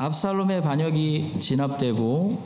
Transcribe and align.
압살롬의 0.00 0.62
반역이 0.62 1.40
진압되고 1.40 2.40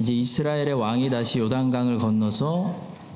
이제 0.00 0.12
이스라엘의 0.12 0.72
왕이 0.74 1.10
다시 1.10 1.38
요단강을 1.38 1.98
건너서 1.98 2.74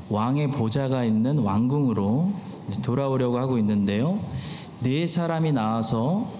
왕의 0.08 0.53
보좌가 0.53 1.03
있는 1.04 1.38
왕궁으로 1.38 2.32
돌아오려고 2.82 3.38
하고 3.38 3.58
있는데요. 3.58 4.21
네 4.84 5.04
사람이 5.08 5.50
나와서 5.50 6.30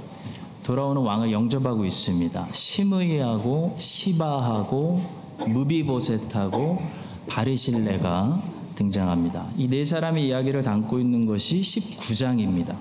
돌아오는 0.63 1.03
왕을 1.03 1.33
영접하고 1.33 1.85
있습니다. 1.85 2.47
시므이하고 2.53 3.75
시바하고 3.77 5.03
무비보셋하고 5.49 6.79
바리실레가 7.27 8.41
등장합니다. 8.77 9.49
이 9.59 9.67
네 9.67 9.85
사람의 9.85 10.29
이야기를 10.29 10.63
담고 10.63 11.01
있는 11.01 11.27
것이 11.27 11.59
19장입니다. 11.59 12.77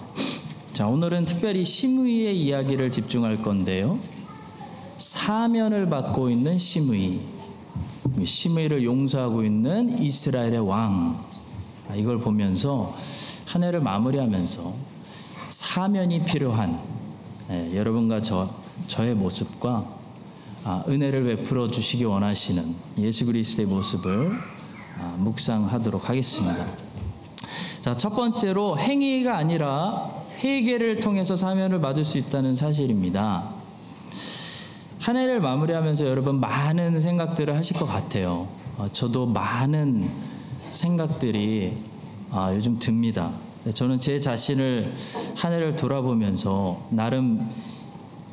자, 0.73 0.87
오늘은 0.87 1.25
특별히 1.25 1.65
시므이의 1.65 2.39
이야기를 2.39 2.91
집중할 2.91 3.41
건데요. 3.41 3.97
사면을 4.99 5.89
받고 5.89 6.29
있는 6.29 6.57
시므이, 6.57 7.21
시므이를 8.25 8.83
용서하고 8.83 9.43
있는 9.43 9.97
이스라엘의 9.97 10.59
왕. 10.67 11.17
아, 11.89 11.95
이걸 11.95 12.19
보면서 12.19 12.95
한 13.45 13.63
해를 13.63 13.79
마무리하면서 13.79 14.73
사면이 15.47 16.23
필요한 16.23 16.79
예, 17.49 17.75
여러분과 17.75 18.21
저 18.21 18.53
저의 18.87 19.15
모습과 19.15 19.89
아, 20.65 20.83
은혜를 20.87 21.23
베풀어 21.23 21.69
주시기 21.69 22.03
원하시는 22.03 22.75
예수 22.99 23.25
그리스도의 23.25 23.67
모습을 23.67 24.31
아, 24.99 25.15
묵상하도록 25.17 26.09
하겠습니다. 26.09 26.67
자, 27.81 27.95
첫 27.95 28.09
번째로 28.09 28.77
행위가 28.77 29.37
아니라 29.37 30.11
회개를 30.43 30.99
통해서 30.99 31.37
사면을 31.37 31.79
받을 31.79 32.03
수 32.03 32.17
있다는 32.17 32.53
사실입니다. 32.53 33.58
한 35.09 35.17
해를 35.17 35.39
마무리하면서 35.39 36.05
여러분 36.05 36.39
많은 36.39 37.01
생각들을 37.01 37.55
하실 37.55 37.77
것 37.77 37.87
같아요. 37.87 38.47
어, 38.77 38.87
저도 38.91 39.25
많은 39.25 40.07
생각들이 40.67 41.75
아, 42.29 42.53
요즘 42.53 42.77
듭니다. 42.77 43.31
저는 43.73 43.99
제 43.99 44.19
자신을 44.19 44.93
한 45.35 45.51
해를 45.51 45.75
돌아보면서 45.75 46.85
나름 46.91 47.49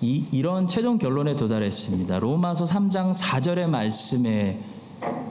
이, 0.02 0.26
이런 0.32 0.68
최종 0.68 0.98
결론에 0.98 1.34
도달했습니다. 1.34 2.18
로마서 2.18 2.66
3장 2.66 3.14
4절의 3.18 3.68
말씀에 3.68 4.60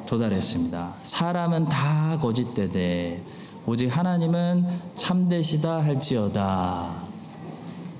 도달했습니다. 0.08 0.96
사람은 1.04 1.66
다 1.70 2.18
거짓되되 2.20 3.22
오직 3.68 3.96
하나님은 3.96 4.66
참되시다 4.96 5.84
할지어다. 5.84 7.04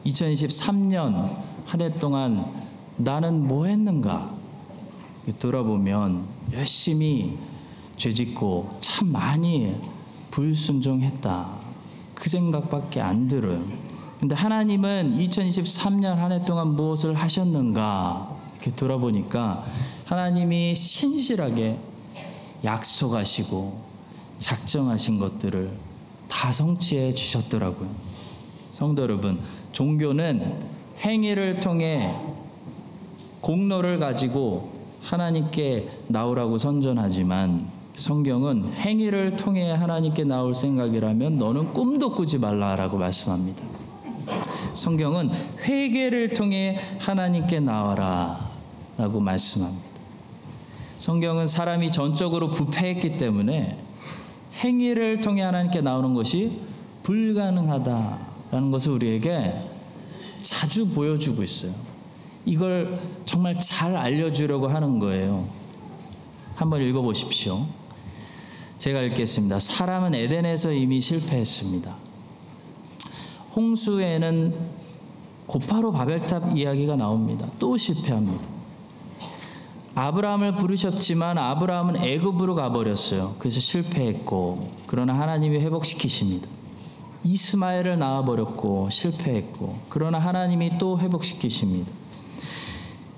2023년 0.04 1.30
한 1.68 1.82
해 1.82 1.92
동안 2.00 2.65
나는 2.98 3.48
뭐 3.48 3.66
했는가? 3.66 4.34
돌아보면 5.40 6.24
열심히 6.54 7.38
죄짓고 7.98 8.78
참 8.82 9.12
많이 9.12 9.76
불순종했다. 10.32 11.50
그 12.14 12.30
생각밖에 12.30 13.02
안 13.02 13.28
들어요. 13.28 13.62
근데 14.20 14.36
하나님은 14.36 15.18
2023년 15.20 16.16
한 16.16 16.32
해 16.32 16.44
동안 16.46 16.76
무엇을 16.76 17.16
하셨는가? 17.16 18.36
이렇게 18.56 18.76
돌아보니까 18.76 19.66
하나님이 20.06 20.76
신실하게 20.76 21.78
약속하시고 22.64 23.82
작정하신 24.40 25.20
것들을 25.20 25.72
다 26.28 26.52
성취해 26.54 27.14
주셨더라고요. 27.14 27.90
성도 28.72 29.02
여러분, 29.04 29.40
종교는 29.72 30.60
행위를 31.00 31.60
통해 31.60 32.14
공로를 33.46 34.00
가지고 34.00 34.72
하나님께 35.04 35.88
나오라고 36.08 36.58
선전하지만 36.58 37.68
성경은 37.94 38.74
행위를 38.74 39.38
통해 39.38 39.70
하나님께 39.70 40.24
나올 40.24 40.56
생각이라면 40.56 41.36
너는 41.36 41.72
꿈도 41.72 42.12
꾸지 42.12 42.40
말라라고 42.40 42.98
말씀합니다. 42.98 43.64
성경은 44.74 45.30
회개를 45.62 46.30
통해 46.34 46.80
하나님께 46.98 47.60
나와라라고 47.60 49.20
말씀합니다. 49.20 49.86
성경은 50.98 51.46
사람이 51.46 51.92
전적으로 51.92 52.50
부패했기 52.50 53.18
때문에 53.18 53.78
행위를 54.64 55.22
통해 55.22 55.44
하나님께 55.44 55.82
나오는 55.82 56.16
것이 56.16 56.62
불가능하다라는 57.04 58.72
것을 58.72 58.94
우리에게 58.94 59.54
자주 60.40 60.88
보여주고 60.88 61.44
있어요. 61.44 61.95
이걸 62.46 63.00
정말 63.26 63.56
잘 63.56 63.96
알려주려고 63.96 64.68
하는 64.68 65.00
거예요. 65.00 65.48
한번 66.56 66.82
읽어보십시오. 66.82 67.66
제가 68.78 69.02
읽겠습니다. 69.02 69.60
사람은 69.60 70.14
에덴에서 70.14 70.72
이미 70.72 71.02
실패했습니다. 71.02 71.96
홍수에는 73.56 74.54
고파로 75.48 75.92
바벨탑 75.92 76.58
이야기가 76.58 76.96
나옵니다. 76.96 77.48
또 77.60 77.78
실패합니다. 77.78 78.56
아브라함을 79.96 80.58
부르셨지만 80.58 81.38
아브라함은 81.38 81.98
애굽으로 81.98 82.56
가버렸어요. 82.56 83.36
그래서 83.40 83.62
실패했고 83.62 84.72
그러나 84.88 85.18
하나님이 85.18 85.60
회복시키십니다. 85.60 86.48
이스마엘을 87.24 87.98
낳아버렸고 87.98 88.90
실패했고 88.90 89.80
그러나 89.90 90.20
하나님이 90.20 90.78
또 90.78 91.00
회복시키십니다. 91.00 91.92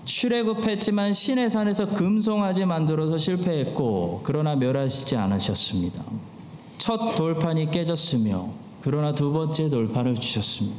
출애굽했지만 0.07 1.11
신의 1.11 1.49
산에서 1.49 1.85
금송아지 1.87 2.65
만들어서 2.65 3.17
실패했고 3.17 4.21
그러나 4.23 4.55
멸하시지 4.55 5.17
않으셨습니다. 5.17 6.01
첫 6.77 7.15
돌판이 7.15 7.71
깨졌으며 7.71 8.49
그러나 8.81 9.13
두 9.13 9.33
번째 9.33 9.69
돌판을 9.69 10.15
주셨습니다. 10.15 10.77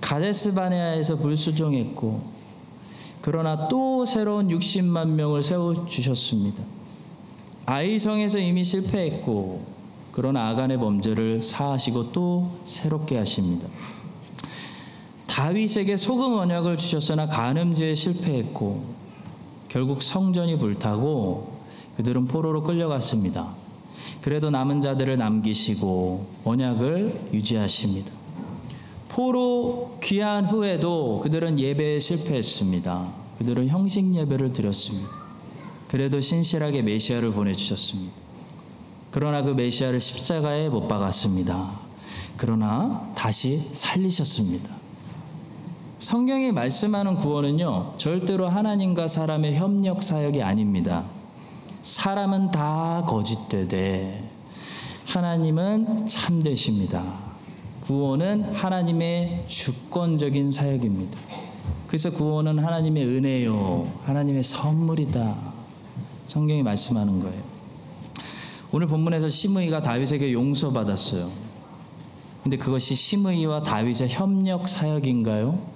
가데스 0.00 0.52
바네아에서 0.54 1.16
불수종했고 1.16 2.20
그러나 3.22 3.68
또 3.68 4.04
새로운 4.04 4.48
60만 4.48 5.10
명을 5.10 5.44
세워 5.44 5.86
주셨습니다. 5.86 6.64
아이성에서 7.66 8.38
이미 8.38 8.64
실패했고 8.64 9.64
그러나 10.10 10.48
아간의 10.48 10.78
범죄를 10.78 11.42
사하시고 11.42 12.10
또 12.10 12.50
새롭게 12.64 13.18
하십니다. 13.18 13.68
다윗에게 15.36 15.98
소금 15.98 16.32
언약을 16.32 16.78
주셨으나 16.78 17.28
간음죄에 17.28 17.94
실패했고 17.94 18.84
결국 19.68 20.00
성전이 20.00 20.58
불타고 20.58 21.58
그들은 21.98 22.24
포로로 22.24 22.62
끌려갔습니다. 22.62 23.54
그래도 24.22 24.48
남은 24.48 24.80
자들을 24.80 25.18
남기시고 25.18 26.26
언약을 26.42 27.32
유지하십니다. 27.34 28.10
포로 29.10 29.98
귀한 30.02 30.46
후에도 30.46 31.20
그들은 31.20 31.60
예배에 31.60 32.00
실패했습니다. 32.00 33.12
그들은 33.36 33.68
형식 33.68 34.14
예배를 34.14 34.54
드렸습니다. 34.54 35.10
그래도 35.88 36.18
신실하게 36.18 36.80
메시아를 36.80 37.32
보내주셨습니다. 37.32 38.10
그러나 39.10 39.42
그 39.42 39.50
메시아를 39.50 40.00
십자가에 40.00 40.70
못 40.70 40.88
박았습니다. 40.88 41.78
그러나 42.38 43.12
다시 43.14 43.68
살리셨습니다. 43.72 44.85
성경이 45.98 46.52
말씀하는 46.52 47.16
구원은요, 47.16 47.94
절대로 47.96 48.48
하나님과 48.48 49.08
사람의 49.08 49.56
협력 49.56 50.02
사역이 50.02 50.42
아닙니다. 50.42 51.04
사람은 51.82 52.50
다 52.50 53.02
거짓되되 53.08 54.22
하나님은 55.06 56.06
참되십니다. 56.06 57.02
구원은 57.84 58.42
하나님의 58.52 59.44
주권적인 59.48 60.50
사역입니다. 60.50 61.18
그래서 61.86 62.10
구원은 62.10 62.58
하나님의 62.58 63.06
은혜요, 63.06 63.90
하나님의 64.04 64.42
선물이다. 64.42 65.34
성경이 66.26 66.62
말씀하는 66.62 67.20
거예요. 67.20 67.42
오늘 68.70 68.86
본문에서 68.86 69.30
시므이가 69.30 69.80
다윗에게 69.80 70.34
용서받았어요. 70.34 71.30
근데 72.42 72.58
그것이 72.58 72.94
시므이와 72.94 73.62
다윗의 73.62 74.10
협력 74.10 74.68
사역인가요? 74.68 75.75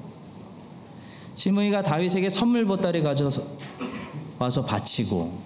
시므이가 1.41 1.83
다윗에게 1.83 2.29
선물 2.29 2.67
보따리 2.67 3.03
가져서 3.03 3.43
와서 4.39 4.63
바치고 4.63 5.39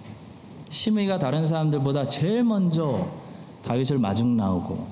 시므이가 0.67 1.19
다른 1.19 1.47
사람들보다 1.47 2.09
제일 2.09 2.43
먼저 2.43 3.07
다윗을 3.63 3.97
마중 3.99 4.35
나오고 4.35 4.87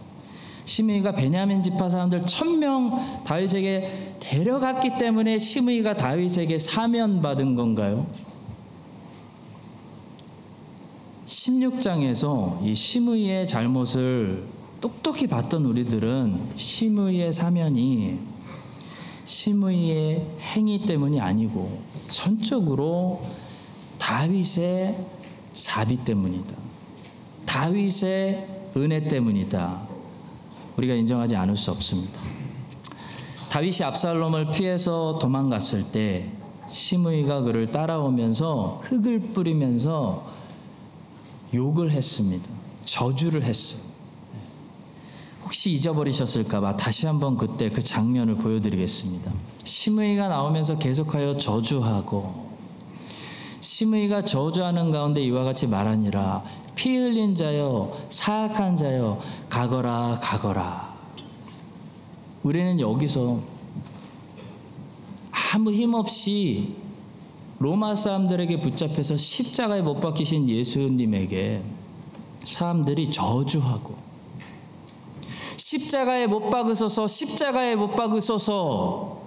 시므이가 0.63 1.11
베냐민 1.11 1.61
지파 1.61 1.89
사람들 1.89 2.21
천명 2.21 3.23
다윗에게 3.25 4.15
데려갔기 4.21 4.97
때문에 4.97 5.39
시므이가 5.39 5.97
다윗에게 5.97 6.57
사면 6.57 7.21
받은 7.21 7.55
건가요? 7.55 8.07
16장에서 11.25 12.65
이 12.65 12.73
시므이의 12.73 13.45
잘못을 13.45 14.45
똑똑히 14.79 15.27
봤던 15.27 15.65
우리들은 15.65 16.51
시므이의 16.55 17.33
사면이 17.33 18.32
시므이의 19.25 20.25
행위 20.39 20.85
때문이 20.85 21.19
아니고 21.19 21.79
전적으로 22.09 23.21
다윗의 23.99 24.97
사비 25.53 25.97
때문이다. 25.97 26.55
다윗의 27.45 28.47
은혜 28.77 29.07
때문이다. 29.07 29.81
우리가 30.77 30.93
인정하지 30.95 31.35
않을 31.35 31.55
수 31.55 31.71
없습니다. 31.71 32.19
다윗이 33.51 33.83
압살롬을 33.83 34.51
피해서 34.51 35.19
도망갔을 35.19 35.91
때 35.91 36.27
시므이가 36.67 37.41
그를 37.41 37.71
따라오면서 37.71 38.81
흙을 38.83 39.19
뿌리면서 39.19 40.25
욕을 41.53 41.91
했습니다. 41.91 42.49
저주를 42.83 43.43
했어요. 43.43 43.92
혹시 45.53 45.69
잊어버리셨을까봐 45.73 46.77
다시 46.77 47.05
한번 47.05 47.37
그때 47.37 47.69
그 47.69 47.79
장면을 47.79 48.37
보여드리겠습니다. 48.37 49.31
시므이가 49.63 50.27
나오면서 50.27 50.79
계속하여 50.79 51.37
저주하고 51.37 52.49
시므이가 53.59 54.23
저주하는 54.23 54.89
가운데 54.89 55.21
이와 55.21 55.43
같이 55.43 55.67
말하니라 55.67 56.43
피 56.73 56.97
흘린 56.97 57.35
자여 57.35 57.95
사악한 58.09 58.77
자여 58.77 59.21
가거라 59.47 60.19
가거라 60.23 60.91
우리는 62.41 62.79
여기서 62.79 63.39
아무 65.53 65.71
힘 65.71 65.93
없이 65.93 66.73
로마 67.59 67.93
사람들에게 67.93 68.59
붙잡혀서 68.59 69.17
십자가에 69.17 69.83
못 69.83 70.01
박히신 70.01 70.49
예수님에게 70.49 71.61
사람들이 72.39 73.11
저주하고 73.11 74.12
십자가에 75.73 76.27
못 76.27 76.51
박으소서 76.51 77.07
십자가에 77.07 77.75
못 77.75 77.95
박으소서 77.95 79.23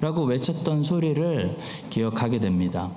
라고 0.00 0.24
외쳤던 0.24 0.82
소리를 0.82 1.56
기억하게 1.88 2.40
됩니다. 2.40 2.90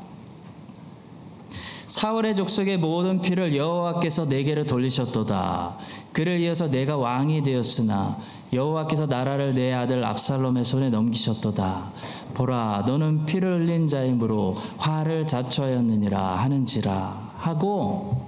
사울의 1.85 2.35
족속의 2.35 2.77
모든 2.77 3.21
피를 3.21 3.55
여호와께서 3.55 4.25
내게로 4.25 4.65
돌리셨도다. 4.65 5.77
그를 6.11 6.39
이어서 6.39 6.67
내가 6.67 6.97
왕이 6.97 7.43
되었으나 7.43 8.17
여호와께서 8.51 9.05
나라를 9.05 9.53
내 9.53 9.71
아들 9.71 10.03
압살롬의 10.03 10.65
손에 10.65 10.89
넘기셨도다. 10.89 11.91
보라, 12.33 12.83
너는 12.87 13.25
피를 13.25 13.59
흘린 13.59 13.87
자이므로 13.87 14.55
화를 14.77 15.27
자초하였느니라 15.27 16.37
하는지라 16.37 17.31
하고 17.37 18.27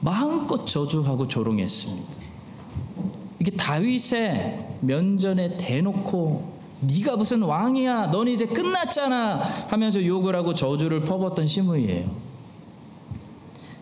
마음껏 0.00 0.66
저주하고 0.66 1.28
조롱했습니다. 1.28 2.17
이게 3.40 3.50
다윗의 3.52 4.78
면전에 4.80 5.56
대놓고 5.56 6.58
네가 6.80 7.16
무슨 7.16 7.42
왕이야? 7.42 8.10
넌 8.10 8.28
이제 8.28 8.46
끝났잖아. 8.46 9.40
하면서 9.68 10.04
욕을 10.04 10.36
하고 10.36 10.54
저주를 10.54 11.02
퍼붓던 11.02 11.46
시므이예요. 11.46 12.08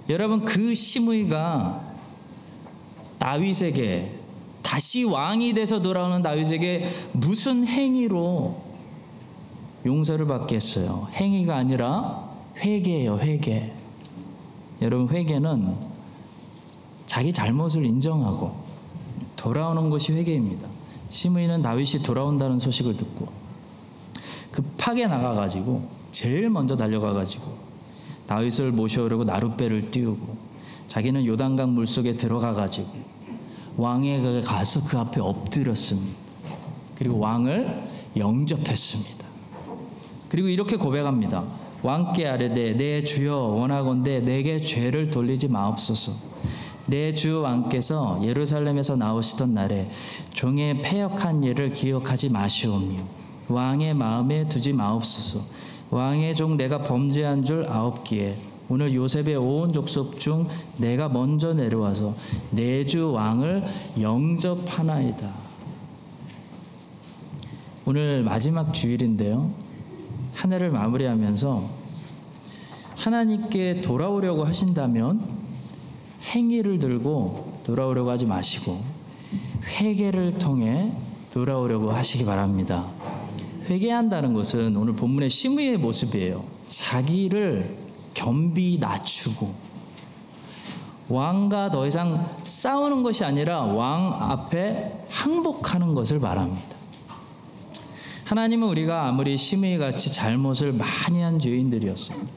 여러분 0.09 0.45
그 0.45 0.75
시므이가 0.75 1.81
다윗에게 3.19 4.13
다시 4.63 5.05
왕이 5.05 5.53
돼서 5.55 5.81
돌아오는 5.81 6.23
다윗에게 6.23 6.87
무슨 7.13 7.67
행위로 7.67 8.63
용서를 9.85 10.27
받겠어요? 10.27 11.09
행위가 11.13 11.57
아니라 11.57 12.25
회개예요, 12.59 13.19
회개. 13.19 13.73
여러분 14.83 15.09
회개는 15.09 15.77
자기 17.07 17.33
잘못을 17.33 17.85
인정하고 17.85 18.66
돌아오는 19.37 19.91
것이 19.91 20.13
회개입니다. 20.13 20.69
시므이는 21.09 21.63
다윗이 21.63 22.03
돌아온다는 22.03 22.59
소식을 22.59 22.97
듣고 22.97 23.29
급하게 24.51 25.07
나가가지고 25.07 25.87
제일 26.11 26.51
먼저 26.51 26.77
달려가가지고 26.77 27.67
다윗을 28.27 28.73
모셔오려고 28.73 29.25
나룻배를 29.25 29.91
띄우고 29.91 30.37
자기는 30.89 31.27
요단강 31.27 31.75
물속에 31.75 32.17
들어가가지고 32.17 32.89
왕에게 33.77 34.41
가서 34.41 34.83
그 34.85 34.99
앞에 34.99 35.21
엎드렸습니다. 35.21 36.17
그리고 36.97 37.19
왕을 37.19 37.83
영접했습니다. 38.17 39.27
그리고 40.31 40.49
이렇게 40.49 40.77
고백합니다. 40.77 41.45
왕께 41.83 42.27
아뢰되 42.27 42.77
내 42.77 43.05
주여 43.05 43.37
원하건대 43.37 44.21
내게 44.21 44.61
죄를 44.61 45.11
돌리지 45.11 45.49
마옵소서. 45.49 46.26
내 46.89 47.13
주 47.15 47.41
왕께서 47.41 48.21
예루살렘에서 48.23 48.97
나오시던 48.97 49.55
날에 49.55 49.91
종의 50.33 50.83
패역한 50.83 51.43
일을 51.43 51.73
기억하지 51.73 52.29
마시오며 52.31 52.97
왕의 53.49 53.95
마음에 53.95 54.49
두지 54.49 54.73
마옵소서. 54.73 55.41
왕의 55.91 56.35
종 56.35 56.57
내가 56.57 56.83
범죄한 56.83 57.45
줄 57.45 57.65
아옵기에 57.69 58.37
오늘 58.69 58.93
요셉의 58.93 59.37
온 59.37 59.73
족속 59.73 60.19
중 60.19 60.49
내가 60.79 61.09
먼저 61.09 61.55
내려와서 61.55 62.15
내 62.51 62.85
주 62.85 63.13
왕을 63.13 63.65
영접하나이다. 64.01 65.31
오늘 67.85 68.25
마지막 68.25 68.73
주일인데요. 68.73 69.51
한 70.35 70.53
해를 70.53 70.71
마무리하면서 70.71 71.69
하나님께 72.97 73.83
돌아오려고 73.83 74.45
하신다면 74.45 75.46
행위를 76.27 76.79
들고 76.79 77.61
돌아오려고 77.65 78.11
하지 78.11 78.27
마시고 78.27 78.81
회개를 79.81 80.39
통해 80.39 80.93
돌아오려고 81.33 81.91
하시기 81.93 82.25
바랍니다. 82.25 82.87
회개한다는 83.69 84.33
것은 84.33 84.77
오늘 84.77 84.95
본문의 84.95 85.29
시므의 85.29 85.77
모습이에요. 85.79 86.45
자기를 86.69 87.77
겸비 88.15 88.79
낮추고 88.81 89.67
왕과 91.09 91.71
더 91.71 91.87
이상 91.87 92.29
싸우는 92.45 93.03
것이 93.03 93.25
아니라 93.25 93.63
왕 93.63 94.13
앞에 94.13 94.93
항복하는 95.09 95.95
것을 95.95 96.19
말합니다. 96.19 96.77
하나님은 98.25 98.67
우리가 98.69 99.07
아무리 99.07 99.37
시므이 99.37 99.79
같이 99.79 100.13
잘못을 100.13 100.73
많이 100.73 101.23
한 101.23 101.39
죄인들이었습니다. 101.39 102.33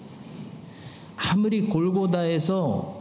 아무리 1.31 1.61
골고다에서 1.61 2.98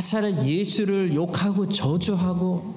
나사렛 0.00 0.46
예수를 0.46 1.14
욕하고 1.14 1.68
저주하고 1.68 2.74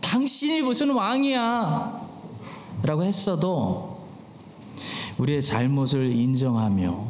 당신이 0.00 0.62
무슨 0.62 0.90
왕이야 0.90 2.00
라고 2.82 3.04
했어도 3.04 4.06
우리의 5.18 5.42
잘못을 5.42 6.10
인정하며 6.16 7.06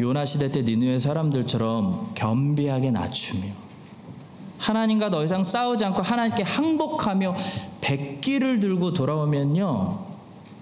요나 0.00 0.24
시대 0.24 0.52
때 0.52 0.62
니누의 0.62 1.00
사람들처럼 1.00 2.12
겸비하게 2.14 2.92
낮추며 2.92 3.46
하나님과 4.58 5.10
더 5.10 5.24
이상 5.24 5.42
싸우지 5.42 5.84
않고 5.84 6.02
하나님께 6.02 6.44
항복하며 6.44 7.34
백기를 7.80 8.60
들고 8.60 8.92
돌아오면요 8.92 10.06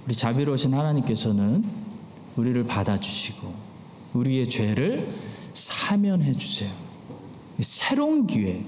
우리 0.06 0.14
자비로우신 0.14 0.72
하나님께서는 0.72 1.62
우리를 2.36 2.64
받아주시고 2.64 3.66
우리의 4.14 4.48
죄를 4.48 5.12
사면해 5.52 6.32
주세요. 6.32 6.85
새로운 7.60 8.26
기회, 8.26 8.62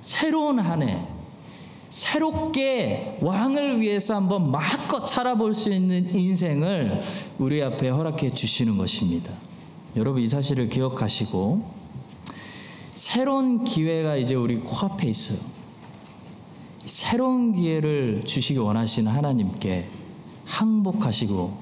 새로운 0.00 0.58
한 0.58 0.82
해, 0.82 0.98
새롭게 1.88 3.18
왕을 3.20 3.80
위해서 3.80 4.16
한번 4.16 4.50
마음껏 4.50 4.98
살아볼 4.98 5.54
수 5.54 5.70
있는 5.70 6.14
인생을 6.14 7.02
우리 7.38 7.62
앞에 7.62 7.90
허락해 7.90 8.30
주시는 8.30 8.78
것입니다. 8.78 9.30
여러분 9.96 10.22
이 10.22 10.26
사실을 10.26 10.70
기억하시고 10.70 11.82
새로운 12.94 13.64
기회가 13.64 14.16
이제 14.16 14.34
우리 14.34 14.56
코앞에 14.56 15.08
있어요. 15.08 15.38
새로운 16.86 17.52
기회를 17.52 18.22
주시기 18.24 18.58
원하시는 18.58 19.10
하나님께 19.12 19.86
항복하시고 20.46 21.56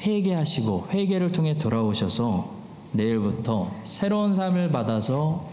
회개하시고 0.00 0.88
회개를 0.90 1.32
통해 1.32 1.58
돌아오셔서 1.58 2.57
내일부터 2.92 3.70
새로운 3.84 4.34
삶을 4.34 4.70
받아서 4.70 5.46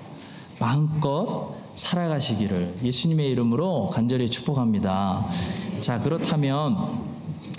마음껏 0.60 1.54
살아가시기를 1.74 2.77
예수님의 2.84 3.30
이름으로 3.32 3.89
간절히 3.92 4.30
축복합니다. 4.30 5.25
자, 5.82 6.01
그렇다면 6.01 6.77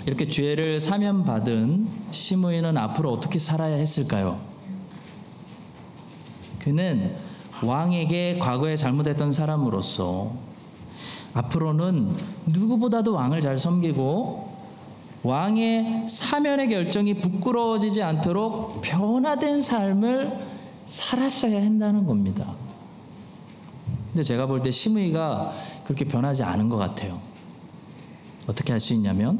이렇게 0.07 0.27
죄를 0.27 0.79
사면받은 0.79 1.87
시므이는 2.11 2.77
앞으로 2.77 3.11
어떻게 3.13 3.37
살아야 3.37 3.75
했을까요? 3.75 4.39
그는 6.59 7.15
왕에게 7.63 8.39
과거에 8.39 8.75
잘못했던 8.75 9.31
사람으로서 9.31 10.31
앞으로는 11.33 12.15
누구보다도 12.47 13.13
왕을 13.13 13.41
잘 13.41 13.57
섬기고 13.57 14.46
왕의 15.23 16.07
사면의 16.07 16.69
결정이 16.69 17.15
부끄러워지지 17.15 18.01
않도록 18.03 18.81
변화된 18.81 19.61
삶을 19.61 20.37
살았어야 20.85 21.61
한다는 21.61 22.05
겁니다. 22.05 22.53
근데 24.11 24.23
제가 24.23 24.45
볼때 24.45 24.71
시므이가 24.71 25.51
그렇게 25.83 26.05
변하지 26.05 26.43
않은 26.43 26.69
것 26.69 26.77
같아요. 26.77 27.19
어떻게 28.47 28.71
할 28.73 28.79
수 28.79 28.93
있냐면 28.93 29.39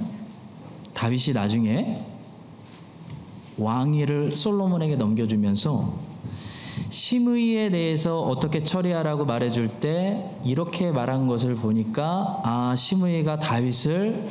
다윗이 0.94 1.34
나중에 1.34 2.04
왕위를 3.58 4.36
솔로몬에게 4.36 4.98
넘겨주면서 4.98 5.94
심의에 6.90 7.70
대해서 7.70 8.22
어떻게 8.22 8.64
처리하라고 8.64 9.26
말해줄 9.26 9.68
때 9.80 10.30
이렇게 10.44 10.92
말한 10.92 11.28
것을 11.28 11.56
보니까 11.56 12.42
아 12.44 12.76
심의가 12.76 13.40
다윗을 13.40 14.24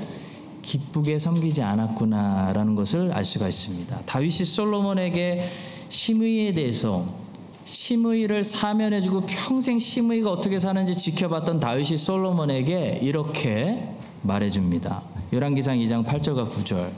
기쁘게 0.66 1.20
섬기지 1.20 1.62
않았구나라는 1.62 2.75
것을 2.75 3.12
알 3.12 3.25
수가 3.25 3.46
있습니다. 3.46 4.00
다윗이 4.04 4.44
솔로몬에게 4.44 5.49
심의에 5.88 6.54
대해서 6.54 7.06
심의를 7.64 8.42
사면해주고 8.42 9.23
평생 9.26 9.78
심의가 9.78 10.30
어떻게 10.32 10.58
사는지 10.58 10.96
지켜봤던 10.96 11.61
다윗이 11.61 11.96
솔로몬에게 11.96 12.99
이렇게 13.00 13.88
말해줍니다. 14.23 15.02
열왕기상 15.32 15.78
2장 15.78 16.04
8절과 16.04 16.50
9절. 16.50 16.90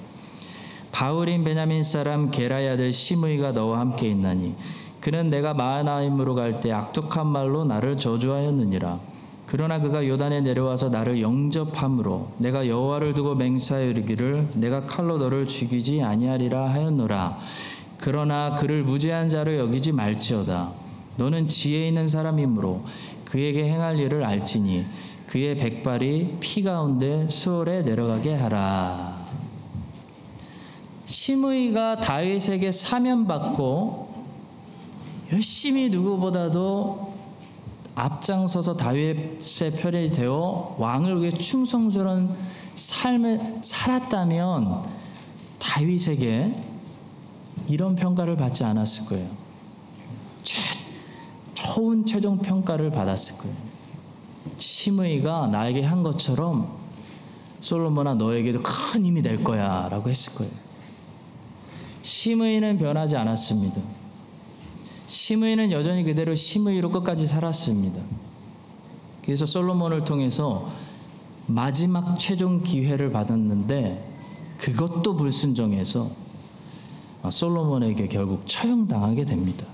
바울인 0.90 1.44
베냐민 1.44 1.82
사람 1.82 2.30
게라의 2.30 2.70
아들 2.70 2.92
시므이가 2.92 3.52
너와 3.52 3.80
함께 3.80 4.08
있나니 4.08 4.54
그는 5.00 5.28
내가 5.28 5.52
마하나임으로 5.52 6.34
갈 6.34 6.60
때 6.60 6.72
악독한 6.72 7.26
말로 7.26 7.64
나를 7.64 7.98
저주하였느니라. 7.98 9.17
그러나 9.50 9.80
그가 9.80 10.06
요단에 10.06 10.42
내려와서 10.42 10.90
나를 10.90 11.22
영접함으로 11.22 12.32
내가 12.36 12.68
여호와를 12.68 13.14
두고 13.14 13.34
맹세하여 13.34 13.88
이르기를 13.88 14.46
내가 14.54 14.82
칼로 14.82 15.16
너를 15.16 15.46
죽이지 15.46 16.02
아니하리라 16.02 16.68
하였노라. 16.68 17.38
그러나 17.96 18.56
그를 18.56 18.82
무죄한 18.82 19.30
자로 19.30 19.56
여기지 19.56 19.92
말지어다. 19.92 20.72
너는 21.16 21.48
지혜 21.48 21.88
있는 21.88 22.08
사람이므로 22.08 22.84
그에게 23.24 23.64
행할 23.64 23.98
일을 23.98 24.22
알지니 24.22 24.84
그의 25.26 25.56
백발이 25.56 26.36
피 26.40 26.62
가운데 26.62 27.26
수월에 27.30 27.82
내려가게 27.82 28.34
하라. 28.34 29.16
시므이가 31.06 32.02
다윗에게 32.02 32.70
사면받고 32.70 34.08
열심히 35.32 35.88
누구보다도 35.88 37.17
앞장서서 37.98 38.76
다윗의 38.76 39.72
편이 39.76 40.12
되어 40.12 40.76
왕을 40.78 41.20
위해 41.20 41.32
충성스러운 41.32 42.32
삶을 42.74 43.58
살았다면 43.62 44.84
다윗에게 45.58 46.54
이런 47.68 47.96
평가를 47.96 48.36
받지 48.36 48.62
않았을 48.62 49.06
거예요. 49.06 49.28
최, 50.44 50.62
좋은 51.54 52.06
최종 52.06 52.38
평가를 52.38 52.90
받았을 52.90 53.38
거예요. 53.38 53.56
시므이가 54.56 55.48
나에게 55.48 55.82
한 55.82 56.04
것처럼 56.04 56.78
솔로몬아 57.60 58.14
너에게도 58.14 58.62
큰 58.62 59.04
힘이 59.04 59.22
될 59.22 59.42
거야라고 59.42 60.08
했을 60.08 60.34
거예요. 60.34 60.52
심의는 62.02 62.78
변하지 62.78 63.16
않았습니다. 63.16 63.80
심의는 65.08 65.72
여전히 65.72 66.04
그대로 66.04 66.34
심의로 66.34 66.90
끝까지 66.90 67.26
살았습니다. 67.26 67.98
그래서 69.24 69.46
솔로몬을 69.46 70.04
통해서 70.04 70.70
마지막 71.46 72.18
최종 72.18 72.62
기회를 72.62 73.10
받았는데 73.10 74.06
그것도 74.58 75.16
불순종해서 75.16 76.10
솔로몬에게 77.30 78.08
결국 78.08 78.42
처형당하게 78.46 79.24
됩니다. 79.24 79.64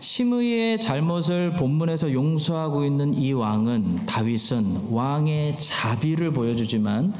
심의의 0.00 0.80
잘못을 0.80 1.54
본문에서 1.54 2.12
용서하고 2.12 2.84
있는 2.84 3.14
이 3.14 3.32
왕은 3.32 4.06
다윗은 4.06 4.88
왕의 4.90 5.56
자비를 5.56 6.32
보여주지만 6.32 7.14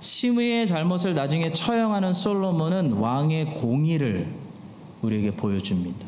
심의의 0.00 0.66
잘못을 0.66 1.14
나중에 1.14 1.50
처형하는 1.50 2.12
솔로몬은 2.12 2.92
왕의 2.92 3.54
공의를 3.54 4.39
우리에게 5.02 5.30
보여줍니다. 5.32 6.06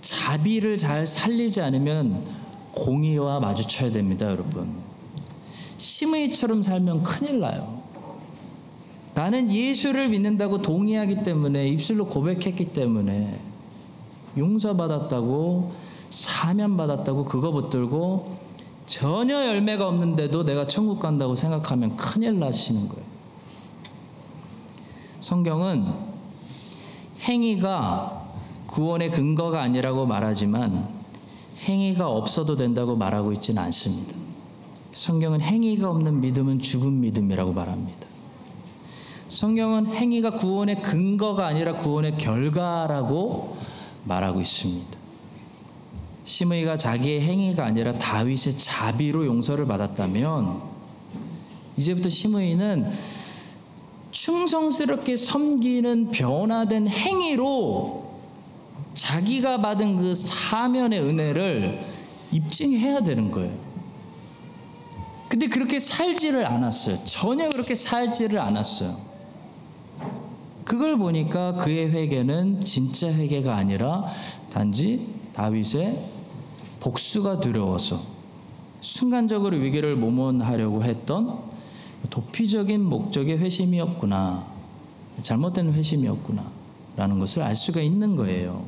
자비를 0.00 0.76
잘 0.78 1.06
살리지 1.06 1.60
않으면 1.60 2.24
공의와 2.72 3.40
마주쳐야 3.40 3.92
됩니다, 3.92 4.26
여러분. 4.26 4.74
심의처럼 5.76 6.62
살면 6.62 7.02
큰일 7.02 7.40
나요. 7.40 7.82
나는 9.14 9.52
예수를 9.52 10.08
믿는다고 10.08 10.62
동의하기 10.62 11.22
때문에 11.22 11.68
입술로 11.68 12.06
고백했기 12.06 12.72
때문에 12.72 13.38
용서받았다고 14.38 15.72
사면받았다고 16.08 17.24
그거 17.24 17.52
붙들고 17.52 18.38
전혀 18.86 19.46
열매가 19.46 19.86
없는데도 19.86 20.44
내가 20.44 20.66
천국 20.66 21.00
간다고 21.00 21.34
생각하면 21.34 21.96
큰일 21.96 22.38
나시는 22.38 22.88
거예요. 22.88 23.04
성경은 25.20 26.11
행위가 27.22 28.30
구원의 28.66 29.10
근거가 29.10 29.60
아니라고 29.62 30.06
말하지만 30.06 30.88
행위가 31.64 32.08
없어도 32.08 32.56
된다고 32.56 32.96
말하고 32.96 33.32
있지는 33.32 33.62
않습니다. 33.64 34.14
성경은 34.92 35.40
행위가 35.40 35.90
없는 35.90 36.20
믿음은 36.20 36.58
죽은 36.58 37.00
믿음이라고 37.00 37.52
말합니다. 37.52 38.06
성경은 39.28 39.94
행위가 39.94 40.32
구원의 40.32 40.82
근거가 40.82 41.46
아니라 41.46 41.74
구원의 41.76 42.18
결과라고 42.18 43.56
말하고 44.04 44.40
있습니다. 44.40 44.98
시므이가 46.24 46.76
자기의 46.76 47.20
행위가 47.22 47.64
아니라 47.64 47.98
다윗의 47.98 48.58
자비로 48.58 49.26
용서를 49.26 49.66
받았다면 49.66 50.60
이제부터 51.76 52.08
시므이는 52.08 52.92
충성스럽게 54.12 55.16
섬기는 55.16 56.10
변화된 56.10 56.86
행위로 56.86 58.12
자기가 58.94 59.60
받은 59.60 59.96
그 59.96 60.14
사면의 60.14 61.00
은혜를 61.00 61.84
입증해야 62.30 63.00
되는 63.00 63.30
거예요. 63.30 63.52
근데 65.28 65.46
그렇게 65.46 65.78
살지를 65.78 66.46
않았어요. 66.46 67.04
전혀 67.04 67.48
그렇게 67.48 67.74
살지를 67.74 68.38
않았어요. 68.38 69.00
그걸 70.64 70.98
보니까 70.98 71.56
그의 71.56 71.90
회개는 71.90 72.60
진짜 72.60 73.10
회개가 73.10 73.56
아니라 73.56 74.04
단지 74.52 75.06
다윗의 75.32 75.98
복수가 76.80 77.40
두려워서 77.40 78.02
순간적으로 78.80 79.56
위기를 79.56 79.96
모면하려고 79.96 80.84
했던 80.84 81.38
도피적인 82.10 82.82
목적의 82.84 83.38
회심이었구나. 83.38 84.46
잘못된 85.22 85.72
회심이었구나. 85.72 86.44
라는 86.96 87.18
것을 87.18 87.42
알 87.42 87.54
수가 87.54 87.80
있는 87.80 88.16
거예요. 88.16 88.64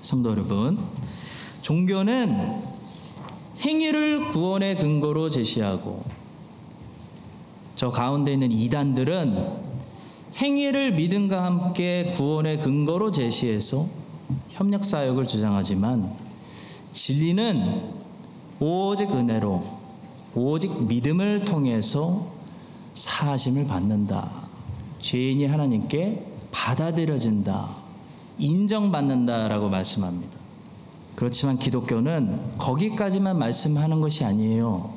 성도 0.00 0.30
여러분, 0.30 0.78
종교는 1.62 2.60
행위를 3.60 4.28
구원의 4.30 4.76
근거로 4.76 5.28
제시하고 5.30 6.04
저 7.76 7.90
가운데 7.90 8.32
있는 8.32 8.52
이단들은 8.52 9.64
행위를 10.36 10.92
믿음과 10.92 11.44
함께 11.44 12.12
구원의 12.16 12.60
근거로 12.60 13.10
제시해서 13.10 13.88
협력 14.50 14.84
사역을 14.84 15.26
주장하지만 15.26 16.12
진리는 16.92 17.82
오직 18.60 19.10
은혜로 19.10 19.62
오직 20.34 20.86
믿음을 20.86 21.44
통해서 21.44 22.26
사하심을 22.94 23.66
받는다. 23.66 24.30
죄인이 25.00 25.46
하나님께 25.46 26.24
받아들여진다. 26.50 27.68
인정받는다라고 28.38 29.68
말씀합니다. 29.68 30.38
그렇지만 31.14 31.58
기독교는 31.58 32.58
거기까지만 32.58 33.38
말씀하는 33.38 34.00
것이 34.00 34.24
아니에요. 34.24 34.92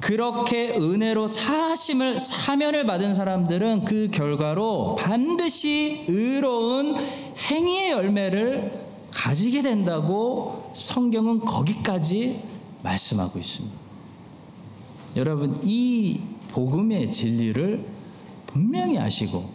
그렇게 0.00 0.70
은혜로 0.76 1.26
사심을 1.26 2.20
사면을 2.20 2.86
받은 2.86 3.12
사람들은 3.12 3.84
그 3.84 4.08
결과로 4.12 4.94
반드시 4.94 6.04
의로운 6.06 6.94
행위의 7.50 7.90
열매를 7.90 8.86
가지게 9.10 9.62
된다고 9.62 10.70
성경은 10.74 11.40
거기까지 11.40 12.42
말씀하고 12.82 13.38
있습니다. 13.38 13.85
여러분 15.16 15.58
이 15.64 16.20
복음의 16.50 17.10
진리를 17.10 17.82
분명히 18.46 18.98
아시고 18.98 19.48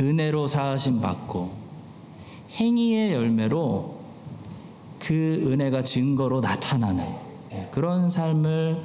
은혜로 0.00 0.48
사하심 0.48 1.00
받고 1.00 1.52
행위의 2.52 3.12
열매로 3.12 3.96
그 4.98 5.44
은혜가 5.46 5.84
증거로 5.84 6.40
나타나는 6.40 7.04
그런 7.70 8.10
삶을 8.10 8.82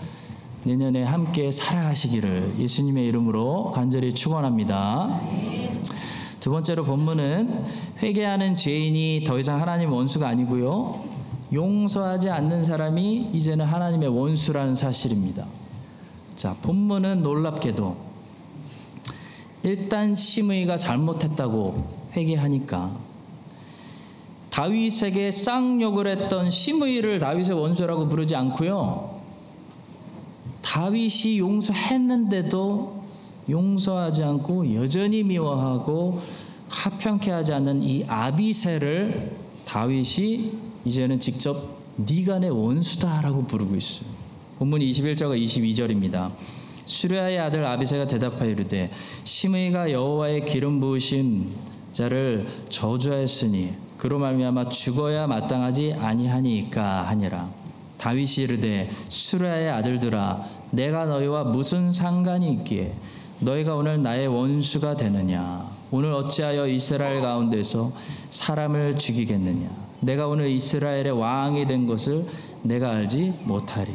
내년에 0.63 1.03
함께 1.03 1.51
살아가시기를 1.51 2.55
예수님의 2.59 3.07
이름으로 3.07 3.71
간절히 3.71 4.13
축원합니다. 4.13 5.19
두 6.39 6.51
번째로 6.51 6.85
본문은 6.85 7.65
회개하는 8.03 8.57
죄인이 8.57 9.23
더 9.25 9.39
이상 9.39 9.59
하나님 9.59 9.91
원수가 9.91 10.27
아니고요. 10.27 11.10
용서하지 11.53 12.29
않는 12.29 12.63
사람이 12.63 13.31
이제는 13.33 13.65
하나님의 13.65 14.09
원수라는 14.09 14.75
사실입니다. 14.75 15.45
자, 16.35 16.55
본문은 16.61 17.23
놀랍게도 17.23 18.11
일단 19.63 20.15
심의가 20.15 20.77
잘못했다고 20.77 22.01
회개하니까 22.13 22.91
다윗에게 24.49 25.31
쌍욕을 25.31 26.07
했던 26.07 26.49
심의를 26.49 27.19
다윗의 27.19 27.53
원수라고 27.53 28.09
부르지 28.09 28.35
않고요. 28.35 29.21
다윗이 30.61 31.39
용서했는데도 31.39 33.01
용서하지 33.49 34.23
않고 34.23 34.75
여전히 34.75 35.23
미워하고 35.23 36.21
하평케 36.69 37.31
하지 37.31 37.53
않는 37.53 37.81
이 37.81 38.05
아비세를 38.07 39.29
다윗이 39.65 40.70
이제는 40.85 41.19
직접 41.19 41.75
네가 41.97 42.39
내 42.39 42.49
원수다라고 42.49 43.45
부르고 43.45 43.75
있어요. 43.75 44.09
본문 44.57 44.79
21절과 44.79 45.41
22절입니다. 45.41 46.31
수레아의 46.85 47.39
아들 47.39 47.65
아비세가 47.65 48.07
대답하여 48.07 48.49
이르되 48.49 48.91
심의가 49.23 49.91
여호와의 49.91 50.45
기름 50.45 50.79
부으심 50.79 51.49
자를 51.93 52.47
저주하였으니 52.69 53.73
그로 53.97 54.17
말미암아 54.19 54.69
죽어야 54.69 55.27
마땅하지 55.27 55.93
아니하니까 55.99 57.03
하니라. 57.03 57.49
다윗이 57.97 58.45
이르되 58.45 58.89
수레아의 59.09 59.69
아들들아 59.69 60.43
내가 60.71 61.05
너희와 61.05 61.43
무슨 61.45 61.91
상관이 61.91 62.51
있기에 62.53 62.93
너희가 63.39 63.75
오늘 63.75 64.01
나의 64.01 64.27
원수가 64.27 64.97
되느냐 64.97 65.69
오늘 65.91 66.13
어찌하여 66.13 66.67
이스라엘 66.67 67.21
가운데서 67.21 67.91
사람을 68.29 68.97
죽이겠느냐 68.97 69.90
내가 70.01 70.27
오늘 70.27 70.47
이스라엘의 70.49 71.11
왕이 71.11 71.65
된 71.67 71.87
것을 71.87 72.25
내가 72.63 72.91
알지 72.91 73.33
못하리 73.45 73.91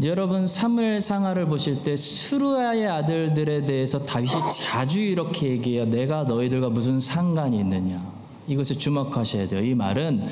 여러분 0.00 0.46
사무엘 0.46 1.00
상하를 1.00 1.46
보실 1.46 1.82
때 1.82 1.96
수르아의 1.96 2.86
아들들에 2.86 3.64
대해서 3.64 3.98
다윗이 3.98 4.32
자주 4.52 5.00
이렇게 5.00 5.48
얘기해요. 5.48 5.86
내가 5.86 6.22
너희들과 6.22 6.68
무슨 6.68 7.00
상관이 7.00 7.58
있느냐. 7.58 8.00
이것을 8.46 8.78
주목하셔야 8.78 9.48
돼요. 9.48 9.60
이 9.60 9.74
말은 9.74 10.22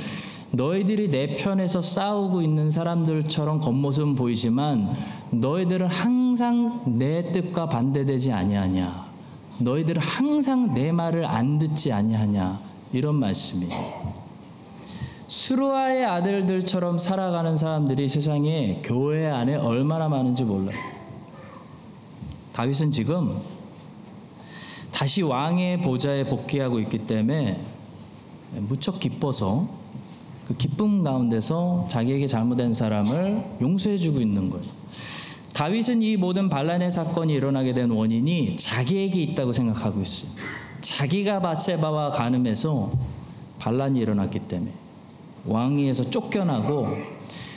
너희들이 0.53 1.11
내 1.11 1.35
편에서 1.35 1.83
싸우고 1.83 2.43
있는 2.43 2.71
사람들처럼 2.71 3.59
겉모습은 3.61 4.15
보이지만 4.15 4.89
너희들은 5.33 5.89
항상 5.89 6.83
내 6.87 7.33
뜻과 7.33 7.69
반대되지 7.69 8.31
아니하냐. 8.31 9.07
너희들은 9.59 10.01
항상 10.01 10.75
내 10.75 10.93
말을 10.93 11.27
안 11.27 11.59
듣지 11.59 11.93
아니하냐. 11.93 12.61
이런 12.93 13.17
말씀이에요. 13.17 14.27
수루아의 15.27 16.05
아들들처럼 16.05 16.99
살아가는 16.99 17.57
사람들이 17.57 18.09
세상에 18.09 18.81
교회 18.85 19.27
안에 19.27 19.57
얼마나 19.57 20.09
많은지 20.09 20.45
몰라요. 20.45 20.79
다윗은 22.53 22.93
지금 22.93 23.37
다시 24.93 25.23
왕의 25.23 25.83
보좌에 25.83 26.25
복귀하고 26.25 26.81
있기 26.81 27.07
때문에 27.07 27.61
무척 28.61 29.01
기뻐서 29.01 29.69
그 30.47 30.57
기쁨 30.57 31.03
가운데서 31.03 31.87
자기에게 31.91 32.27
잘못된 32.27 32.73
사람을 32.73 33.43
용서해주고 33.61 34.21
있는 34.21 34.49
거예요. 34.49 34.65
다윗은 35.53 36.03
이 36.03 36.17
모든 36.17 36.49
반란의 36.49 36.91
사건이 36.91 37.35
일어나게 37.35 37.73
된 37.73 37.91
원인이 37.91 38.57
자기에게 38.57 39.21
있다고 39.23 39.53
생각하고 39.53 40.01
있어요. 40.03 40.31
자기가 40.81 41.41
바세바와 41.41 42.11
간음해서 42.11 42.93
반란이 43.59 44.01
일어났기 44.01 44.41
때문에 44.41 44.73
왕위에서 45.47 46.11
쫓겨나고 46.11 46.89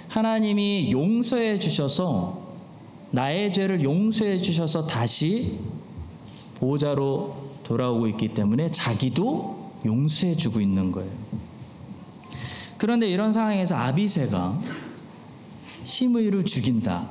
하나님이 0.07 0.91
용서해 0.91 1.59
주셔서 1.59 2.41
나의 3.11 3.53
죄를 3.53 3.83
용서해 3.83 4.37
주셔서 4.37 4.85
다시 4.85 5.59
보호자로 6.55 7.35
돌아오고 7.63 8.07
있기 8.07 8.29
때문에 8.29 8.69
자기도 8.69 9.71
용서해 9.85 10.35
주고 10.35 10.59
있는 10.59 10.91
거예요. 10.91 11.11
그런데 12.77 13.07
이런 13.07 13.33
상황에서 13.33 13.75
아비세가 13.75 14.59
심의를 15.83 16.45
죽인다. 16.45 17.07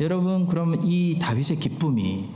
여러분 0.00 0.46
그러면 0.46 0.86
이 0.86 1.18
다윗의 1.18 1.58
기쁨이 1.58 2.26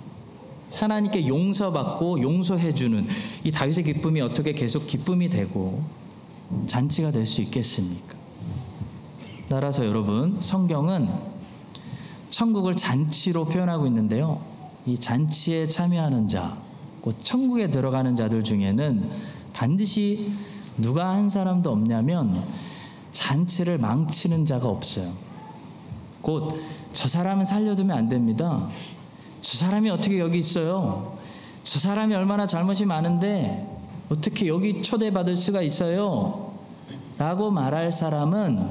하나님께 0.72 1.26
용서받고 1.26 2.22
용서해 2.22 2.72
주는 2.72 3.06
이 3.44 3.50
다윗의 3.52 3.84
기쁨이 3.84 4.20
어떻게 4.20 4.52
계속 4.52 4.86
기쁨이 4.86 5.28
되고 5.28 5.82
잔치가 6.66 7.10
될 7.10 7.26
수 7.26 7.42
있겠습니까? 7.42 8.18
따라서 9.48 9.84
여러분, 9.84 10.40
성경은 10.40 11.08
천국을 12.30 12.76
잔치로 12.76 13.46
표현하고 13.46 13.86
있는데요. 13.88 14.40
이 14.86 14.96
잔치에 14.96 15.66
참여하는 15.66 16.28
자, 16.28 16.56
곧 17.00 17.16
천국에 17.22 17.70
들어가는 17.70 18.14
자들 18.14 18.44
중에는 18.44 19.10
반드시 19.52 20.32
누가 20.76 21.10
한 21.10 21.28
사람도 21.28 21.70
없냐면 21.70 22.44
잔치를 23.12 23.78
망치는 23.78 24.46
자가 24.46 24.68
없어요. 24.68 25.12
곧 26.22 26.80
저 26.92 27.08
사람은 27.08 27.44
살려두면 27.44 27.96
안 27.96 28.08
됩니다. 28.08 28.68
저 29.40 29.58
사람이 29.58 29.90
어떻게 29.90 30.18
여기 30.18 30.38
있어요? 30.38 31.16
저 31.62 31.78
사람이 31.78 32.14
얼마나 32.14 32.46
잘못이 32.46 32.84
많은데 32.84 33.66
어떻게 34.10 34.46
여기 34.48 34.82
초대받을 34.82 35.36
수가 35.36 35.62
있어요? 35.62 36.52
라고 37.18 37.50
말할 37.50 37.92
사람은 37.92 38.68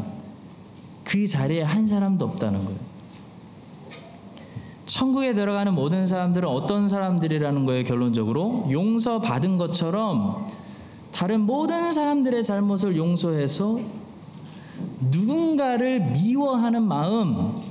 그 1.03 1.27
자리에 1.27 1.61
한 1.61 1.87
사람도 1.87 2.25
없다는 2.25 2.63
거예요. 2.65 2.79
천국에 4.85 5.33
들어가는 5.33 5.73
모든 5.73 6.07
사람들은 6.07 6.49
어떤 6.49 6.89
사람들이라는 6.89 7.65
거예요, 7.65 7.83
결론적으로? 7.83 8.67
용서받은 8.71 9.57
것처럼 9.57 10.47
다른 11.11 11.41
모든 11.41 11.93
사람들의 11.93 12.43
잘못을 12.43 12.97
용서해서 12.97 13.79
누군가를 15.11 16.11
미워하는 16.11 16.83
마음, 16.83 17.61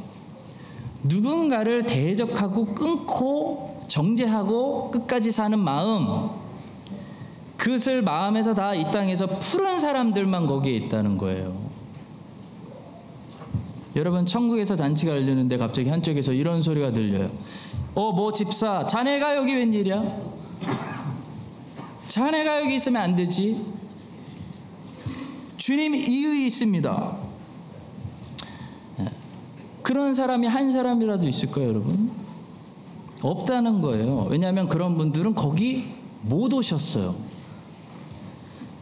누군가를 1.04 1.84
대적하고 1.87 2.74
끊고 2.74 3.84
정죄하고 3.88 4.90
끝까지 4.90 5.32
사는 5.32 5.58
마음, 5.58 6.28
그것을 7.56 8.02
마음에서 8.02 8.54
다 8.54 8.74
이 8.74 8.84
땅에서 8.90 9.26
푸른 9.26 9.78
사람들만 9.78 10.46
거기에 10.46 10.74
있다는 10.76 11.18
거예요. 11.18 11.68
여러분 13.96 14.26
천국에서 14.26 14.76
잔치가 14.76 15.12
열리는데 15.12 15.56
갑자기 15.56 15.88
한쪽에서 15.88 16.32
이런 16.32 16.62
소리가 16.62 16.92
들려요. 16.92 17.30
어, 17.94 18.12
뭐 18.12 18.30
집사, 18.32 18.87
자네가 18.87 19.34
여기 19.37 19.54
웬일이야? 19.54 20.04
자네가 22.06 22.61
여기 22.62 22.76
있으면 22.76 23.02
안 23.02 23.16
되지. 23.16 23.61
주님 25.56 25.94
이의 25.94 26.46
있습니다. 26.46 27.16
예. 29.88 29.92
그런 29.92 30.14
사람이 30.14 30.46
한 30.46 30.70
사람이라도 30.70 31.27
있을까요, 31.27 31.68
여러분? 31.68 32.11
없다는 33.22 33.81
거예요. 33.81 34.27
왜냐하면 34.31 34.68
그런 34.68 34.96
분들은 34.96 35.35
거기 35.35 35.87
못 36.22 36.53
오셨어요. 36.53 37.14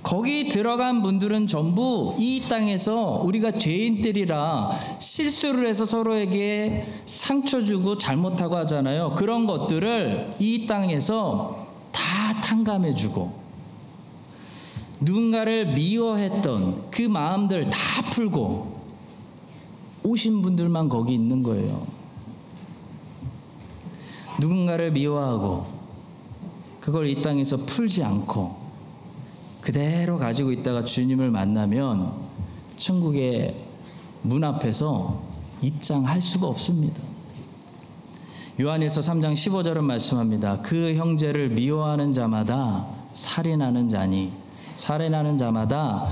거기 0.03 0.49
들어간 0.49 1.03
분들은 1.03 1.47
전부 1.47 2.15
이 2.19 2.45
땅에서 2.49 3.21
우리가 3.25 3.53
죄인들이라 3.53 4.71
실수를 5.01 5.67
해서 5.67 5.85
서로에게 5.85 6.87
상처 7.07 7.65
주고 7.65 7.99
잘못하고 7.99 8.57
하잖아요. 8.57 9.15
그런 9.17 9.47
것들을 9.47 10.35
이 10.39 10.67
땅에서 10.67 11.67
다 11.91 12.41
탕감해 12.41 12.95
주고 12.95 13.33
누군가를 15.01 15.75
미워했던 15.75 16.91
그 16.91 17.03
마음들 17.03 17.71
다 17.71 18.11
풀고 18.11 18.76
오신 20.07 20.43
분들만 20.43 20.89
거기 20.89 21.15
있는 21.15 21.43
거예요. 21.43 21.85
누군가를 24.41 24.93
미워하고 24.93 25.67
그걸 26.81 27.09
이 27.09 27.21
땅에서 27.21 27.57
풀지 27.57 28.05
않고 28.05 28.55
그대로 29.61 30.19
가지고 30.19 30.53
있다가 30.53 30.85
주님을 30.85 31.31
만나면 31.31 32.13
천국의 32.77 33.57
문 34.23 34.45
앞에서 34.45 35.23
입장할 35.61 36.21
수가 36.21 36.47
없습니다. 36.47 37.03
요한일서 38.61 39.01
3장 39.01 39.33
15절은 39.33 39.81
말씀합니다. 39.81 40.63
그 40.63 40.95
형제를 40.95 41.49
미워하는 41.49 42.13
자마다 42.13 42.87
살인하는 43.13 43.89
자니 43.89 44.31
살인하는 44.77 45.37
자마다 45.37 46.09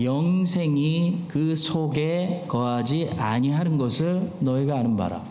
영생이 0.00 1.24
그 1.28 1.54
속에 1.54 2.46
거하지 2.48 3.10
아니하는 3.18 3.76
것을 3.76 4.32
너희가 4.40 4.78
아는 4.78 4.96
바라. 4.96 5.22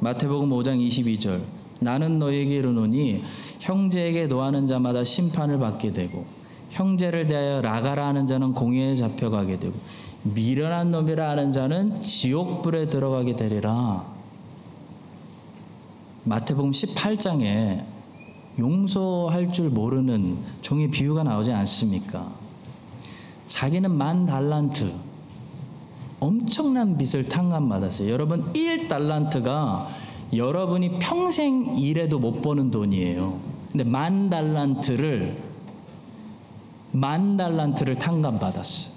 마태복음 0.00 0.50
5장 0.50 0.86
22절 0.86 1.40
나는 1.80 2.18
너희에게 2.18 2.56
이르노니 2.56 3.22
형제에게 3.60 4.26
노하는 4.26 4.66
자마다 4.66 5.02
심판을 5.02 5.58
받게 5.58 5.92
되고 5.92 6.24
형제를 6.70 7.26
대하여 7.26 7.62
라가라 7.62 8.06
하는 8.08 8.26
자는 8.26 8.52
공회에 8.52 8.94
잡혀가게 8.96 9.58
되고 9.58 9.74
미련한 10.22 10.90
놈이라 10.90 11.30
하는 11.30 11.50
자는 11.50 12.00
지옥불에 12.00 12.88
들어가게 12.88 13.36
되리라. 13.36 14.04
마태복음 16.24 16.70
18장에 16.70 17.84
용서할 18.58 19.52
줄 19.52 19.68
모르는 19.68 20.38
종의 20.62 20.90
비유가 20.90 21.22
나오지 21.22 21.52
않습니까? 21.52 22.43
자기는 23.46 23.90
만 23.90 24.26
달란트 24.26 24.90
엄청난 26.20 26.96
빚을 26.96 27.28
탕감받았어요. 27.28 28.10
여러분 28.10 28.52
1달란트가 28.52 29.86
여러분이 30.34 30.98
평생 30.98 31.74
일해도 31.76 32.18
못 32.18 32.40
버는 32.40 32.70
돈이에요. 32.70 33.38
근데 33.70 33.84
만 33.84 34.30
달란트를 34.30 35.36
만 36.92 37.36
달란트를 37.36 37.96
탕감받았어요. 37.96 38.92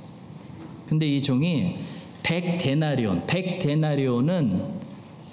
근데 0.87 1.05
이 1.07 1.21
종이 1.21 1.77
100데나리온, 2.23 3.25
100데나리온은 3.27 4.77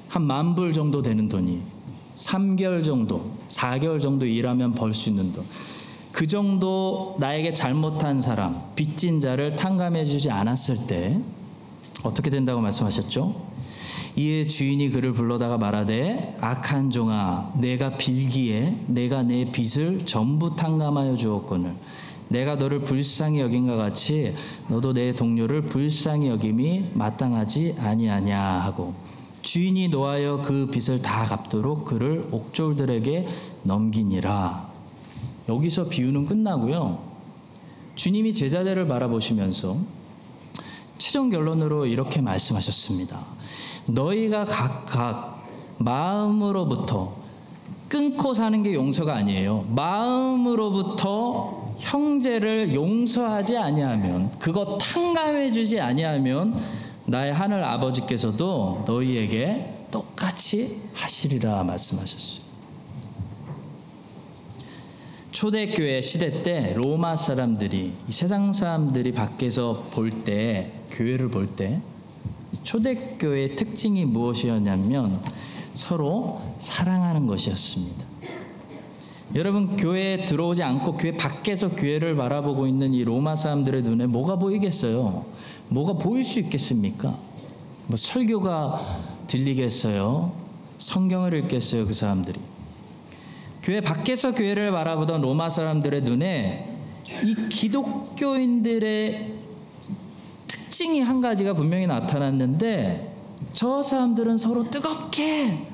한 0.09 0.23
만 0.23 0.55
불 0.55 0.73
정도 0.73 1.03
되는 1.03 1.29
돈이에요. 1.29 1.61
3개월 2.17 2.83
정도, 2.85 3.31
4개월 3.49 4.01
정도 4.01 4.25
일하면 4.27 4.75
벌 4.75 4.93
수 4.93 5.11
있는 5.11 5.33
돈. 5.33 5.45
그 6.15 6.29
정도 6.29 7.17
나에게 7.19 7.53
잘못한 7.55 8.23
사람, 8.23 8.63
빚진 8.77 9.21
자를 9.21 9.57
탕감해 9.57 10.05
주지 10.05 10.31
않았을 10.31 10.87
때 10.87 11.19
어떻게 12.05 12.31
된다고 12.31 12.61
말씀하셨죠? 12.61 13.35
이에 14.15 14.47
주인이 14.47 14.91
그를 14.91 15.13
불러다가 15.13 15.59
말하되 15.59 16.37
악한 16.41 16.93
종아 16.93 17.55
내가 17.59 17.97
빌기에 17.97 18.77
내가 18.87 19.25
내 19.25 19.51
빚을 19.51 20.07
전부 20.07 20.55
탕감하여 20.55 21.17
주었거늘 21.17 21.75
내가 22.29 22.55
너를 22.55 22.83
불쌍히 22.83 23.41
여긴과 23.41 23.75
같이 23.75 24.35
너도 24.69 24.93
내 24.93 25.17
동료를 25.17 25.63
불쌍히 25.63 26.29
여김이 26.29 26.91
마땅하지 26.95 27.75
아니하냐 27.81 28.41
하고 28.41 28.95
주인이 29.43 29.89
노하여 29.89 30.43
그 30.43 30.69
빚을 30.71 31.03
다 31.03 31.25
갚도록 31.25 31.85
그를 31.85 32.29
옥졸들에게 32.31 33.27
넘기니라 33.65 34.74
여기서 35.49 35.89
비유는 35.89 36.27
끝나고요 36.27 37.15
주님이 37.95 38.35
제자들을 38.35 38.87
바라보시면서 38.89 39.77
최종 40.99 41.31
결론으로 41.31 41.87
이렇게 41.87 42.21
말씀하셨습니다. 42.21 43.21
너희가 43.87 44.45
각각 44.45 45.45
마음으로부터 45.79 47.15
끊고 47.89 48.35
사는 48.35 48.63
게 48.63 48.75
용서가 48.75 49.15
아니에요. 49.15 49.65
마음으로부터 49.69 51.65
형제를 51.79 52.75
용서하지 52.75 53.57
아니하면 53.59 54.31
그거 54.39 54.79
탕감해 54.79 55.53
주지 55.53 55.81
아니하면 55.81 56.61
나의 57.07 57.33
하늘 57.35 57.63
아버지께서도 57.65 58.85
너희에게 58.87 59.87
똑같이 59.91 60.81
하시리라 60.95 61.63
말씀하셨어요. 61.65 62.44
초대교회 65.35 66.01
시대 66.01 66.45
때 66.45 66.75
로마 66.77 67.17
사람들이 67.17 67.93
세상 68.09 68.53
사람들이 68.53 69.11
밖에서 69.11 69.83
볼 69.91 70.23
때 70.25 70.71
교회를 70.93 71.29
볼 71.29 71.49
때 71.49 71.81
초대교회의 72.63 73.57
특징이 73.57 74.05
무엇이었냐면 74.05 75.21
서로 75.75 76.41
사랑하는 76.59 77.27
것이었습니다. 77.27 78.05
여러분 79.35 79.77
교회에 79.77 80.25
들어오지 80.25 80.63
않고 80.63 80.99
교회 80.99 81.17
밖에서 81.17 81.71
교회를 81.71 82.15
바라보고 82.15 82.69
있는 82.69 82.95
이 82.95 83.03
로마 83.03 83.35
사람들의 83.35 83.83
눈에 83.83 84.07
뭐가 84.07 84.37
보이겠어요? 84.37 85.27
뭐가 85.69 85.95
보일 85.95 86.23
수 86.23 86.39
있겠습니까? 86.39 87.19
뭐 87.89 87.97
설교가 87.97 89.01
들리겠어요? 89.27 90.33
성경을 90.79 91.35
읽겠어요? 91.35 91.89
그 91.89 91.93
사람들이. 91.93 92.54
교회 93.65 93.81
밖에서 93.81 94.35
교회를 94.35 94.71
바라보던 94.73 95.23
로마 95.23 95.49
사람들의 95.49 96.03
눈에 96.03 96.69
이 97.25 97.35
기독교인들의 97.49 99.33
특징이 100.47 101.01
한 101.01 101.23
가지가 101.23 101.55
분명히 101.55 101.87
나타났는데 101.87 103.11
저 103.55 103.83
사람들은 103.83 104.37
서로 104.37 104.69
뜨겁게 104.69 105.67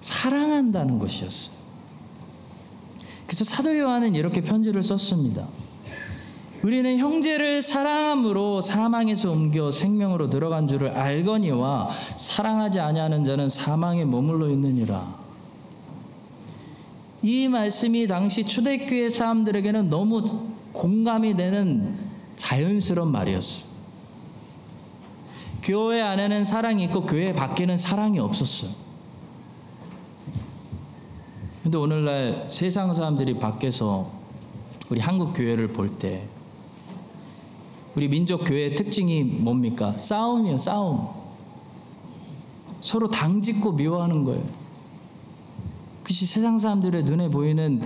사랑한다는 0.00 0.98
것이었어요. 0.98 1.54
그래서 3.26 3.44
사도 3.44 3.78
요한은 3.78 4.16
이렇게 4.16 4.40
편지를 4.40 4.82
썼습니다. 4.82 5.46
우리는 6.62 6.98
형제를 6.98 7.62
사랑함으로 7.62 8.60
사망에서 8.60 9.30
옮겨 9.30 9.70
생명으로 9.70 10.30
들어간 10.30 10.66
줄을 10.66 10.88
알거니와 10.90 11.90
사랑하지 12.16 12.80
아니하는 12.80 13.22
자는 13.22 13.48
사망에 13.48 14.04
머물러 14.04 14.48
있느니라. 14.50 15.23
이 17.24 17.48
말씀이 17.48 18.06
당시 18.06 18.44
초대교회 18.44 19.08
사람들에게는 19.08 19.88
너무 19.88 20.22
공감이 20.74 21.34
되는 21.34 21.96
자연스러운 22.36 23.10
말이었어요. 23.12 23.64
교회 25.62 26.02
안에는 26.02 26.44
사랑이 26.44 26.84
있고 26.84 27.06
교회 27.06 27.32
밖에는 27.32 27.78
사랑이 27.78 28.18
없었어요. 28.18 28.72
근데 31.62 31.78
오늘날 31.78 32.44
세상 32.50 32.92
사람들이 32.92 33.38
밖에서 33.38 34.10
우리 34.90 35.00
한국 35.00 35.32
교회를 35.32 35.68
볼 35.68 35.98
때 35.98 36.28
우리 37.96 38.06
민족 38.08 38.44
교회의 38.44 38.74
특징이 38.74 39.22
뭡니까? 39.22 39.96
싸움이에요, 39.96 40.58
싸움. 40.58 41.08
서로 42.82 43.08
당짓고 43.08 43.72
미워하는 43.72 44.24
거예요. 44.24 44.63
그것이 46.04 46.26
세상 46.26 46.58
사람들의 46.58 47.04
눈에 47.04 47.30
보이는 47.30 47.80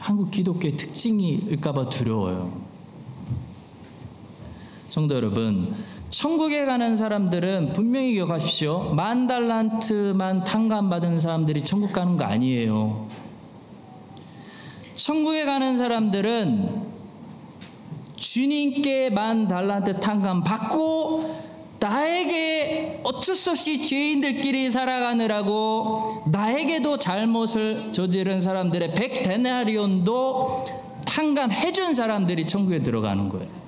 한국 0.00 0.32
기독교의 0.32 0.76
특징일까봐 0.76 1.88
두려워요. 1.88 2.52
성도 4.88 5.14
여러분, 5.14 5.72
천국에 6.10 6.64
가는 6.64 6.96
사람들은 6.96 7.74
분명히 7.74 8.14
기억하십시오. 8.14 8.92
만 8.92 9.28
달란트만 9.28 10.42
탕감받은 10.42 11.20
사람들이 11.20 11.62
천국 11.62 11.92
가는 11.92 12.16
거 12.16 12.24
아니에요. 12.24 13.08
천국에 14.96 15.44
가는 15.44 15.78
사람들은 15.78 16.92
주님께 18.16 19.10
만 19.10 19.46
달란트 19.46 20.00
탕감 20.00 20.42
받고 20.42 21.53
나에게 21.84 23.00
어쩔 23.04 23.36
수 23.36 23.50
없이 23.50 23.86
죄인들끼리 23.86 24.70
살아가느라고 24.70 26.22
나에게도 26.30 26.98
잘못을 26.98 27.90
저지른 27.92 28.40
사람들의 28.40 28.94
백 28.94 29.22
데나리온도 29.22 30.64
탕감해준 31.04 31.92
사람들이 31.92 32.46
천국에 32.46 32.82
들어가는 32.82 33.28
거예요. 33.28 33.64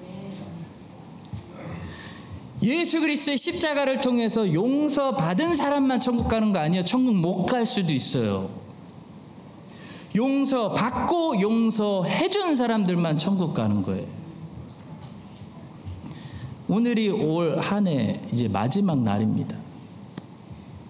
예수 2.62 3.00
그리스도의 3.00 3.36
십자가를 3.36 4.00
통해서 4.00 4.50
용서받은 4.50 5.54
사람만 5.54 6.00
천국 6.00 6.28
가는 6.28 6.52
거 6.52 6.58
아니에요. 6.58 6.84
천국 6.84 7.14
못 7.14 7.44
갈 7.44 7.66
수도 7.66 7.92
있어요. 7.92 8.48
용서 10.16 10.72
받고 10.72 11.42
용서해준 11.42 12.56
사람들만 12.56 13.18
천국 13.18 13.52
가는 13.52 13.82
거예요. 13.82 14.06
오늘이 16.68 17.10
올 17.10 17.58
한 17.60 17.86
해 17.86 18.20
이제 18.32 18.48
마지막 18.48 18.98
날입니다. 18.98 19.56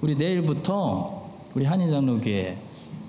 우리 0.01 0.15
내일부터 0.15 1.29
우리 1.55 1.65
한인장로교회 1.65 2.57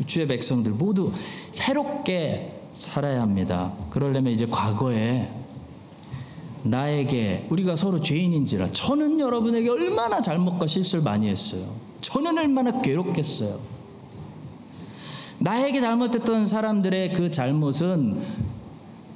주의 0.05 0.27
백성들 0.27 0.73
모두 0.73 1.11
새롭게 1.51 2.53
살아야 2.73 3.21
합니다. 3.21 3.71
그러려면 3.89 4.33
이제 4.33 4.45
과거에 4.45 5.29
나에게 6.63 7.45
우리가 7.49 7.75
서로 7.75 8.01
죄인인지라 8.01 8.71
저는 8.71 9.19
여러분에게 9.19 9.69
얼마나 9.69 10.21
잘못과 10.21 10.67
실수를 10.67 11.03
많이 11.03 11.29
했어요. 11.29 11.65
저는 12.01 12.37
얼마나 12.37 12.81
괴롭겠어요. 12.81 13.59
나에게 15.39 15.79
잘못했던 15.79 16.45
사람들의 16.47 17.13
그 17.13 17.31
잘못은 17.31 18.21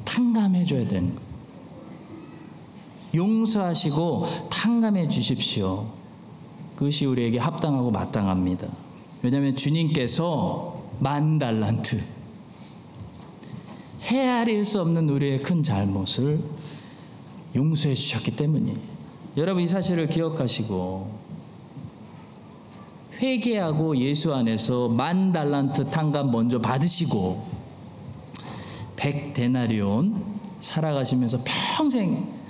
탕감해 0.05 0.63
줘야 0.65 0.87
되는 0.87 1.13
거예요. 1.15 1.31
용서하시고 3.13 4.26
탕감해 4.50 5.08
주십시오. 5.08 5.86
그것이 6.76 7.06
우리에게 7.06 7.39
합당하고 7.39 7.91
마땅합니다. 7.91 8.67
왜냐하면 9.21 9.56
주님께서 9.56 10.82
만 11.00 11.38
달란트 11.38 12.02
헤아릴 14.04 14.65
수 14.65 14.82
없는 14.82 15.10
우리의 15.10 15.39
큰 15.39 15.62
잘못을 15.62 16.41
용서해 17.56 17.93
주셨기 17.93 18.36
때문이에요. 18.36 18.78
여러분 19.38 19.63
이 19.63 19.67
사실을 19.67 20.08
기억하시고 20.08 21.19
회개하고 23.21 23.97
예수 23.97 24.34
안에서 24.34 24.89
만 24.89 25.32
달란트 25.32 25.91
탕감 25.91 26.32
먼저 26.32 26.60
받으시고 26.60 27.45
백 28.95 29.34
데나리온 29.34 30.24
살아가시면서 30.60 31.39
평생 31.43 32.40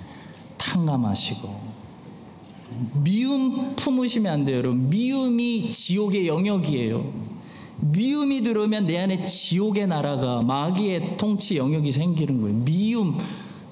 탕감하시고 0.62 1.71
미움 3.04 3.76
품으시면 3.76 4.32
안 4.32 4.45
돼요, 4.45 4.58
여러분. 4.58 4.89
미움이 4.89 5.69
지옥의 5.69 6.28
영역이에요. 6.28 7.32
미움이 7.80 8.41
들어오면 8.41 8.88
내 8.88 9.00
안에 9.00 9.24
지옥의 9.24 9.88
나라가 9.88 10.41
마귀의 10.41 11.17
통치 11.17 11.58
영역이 11.58 11.91
생기는 11.91 12.41
거예요. 12.41 12.58
미움 12.58 13.17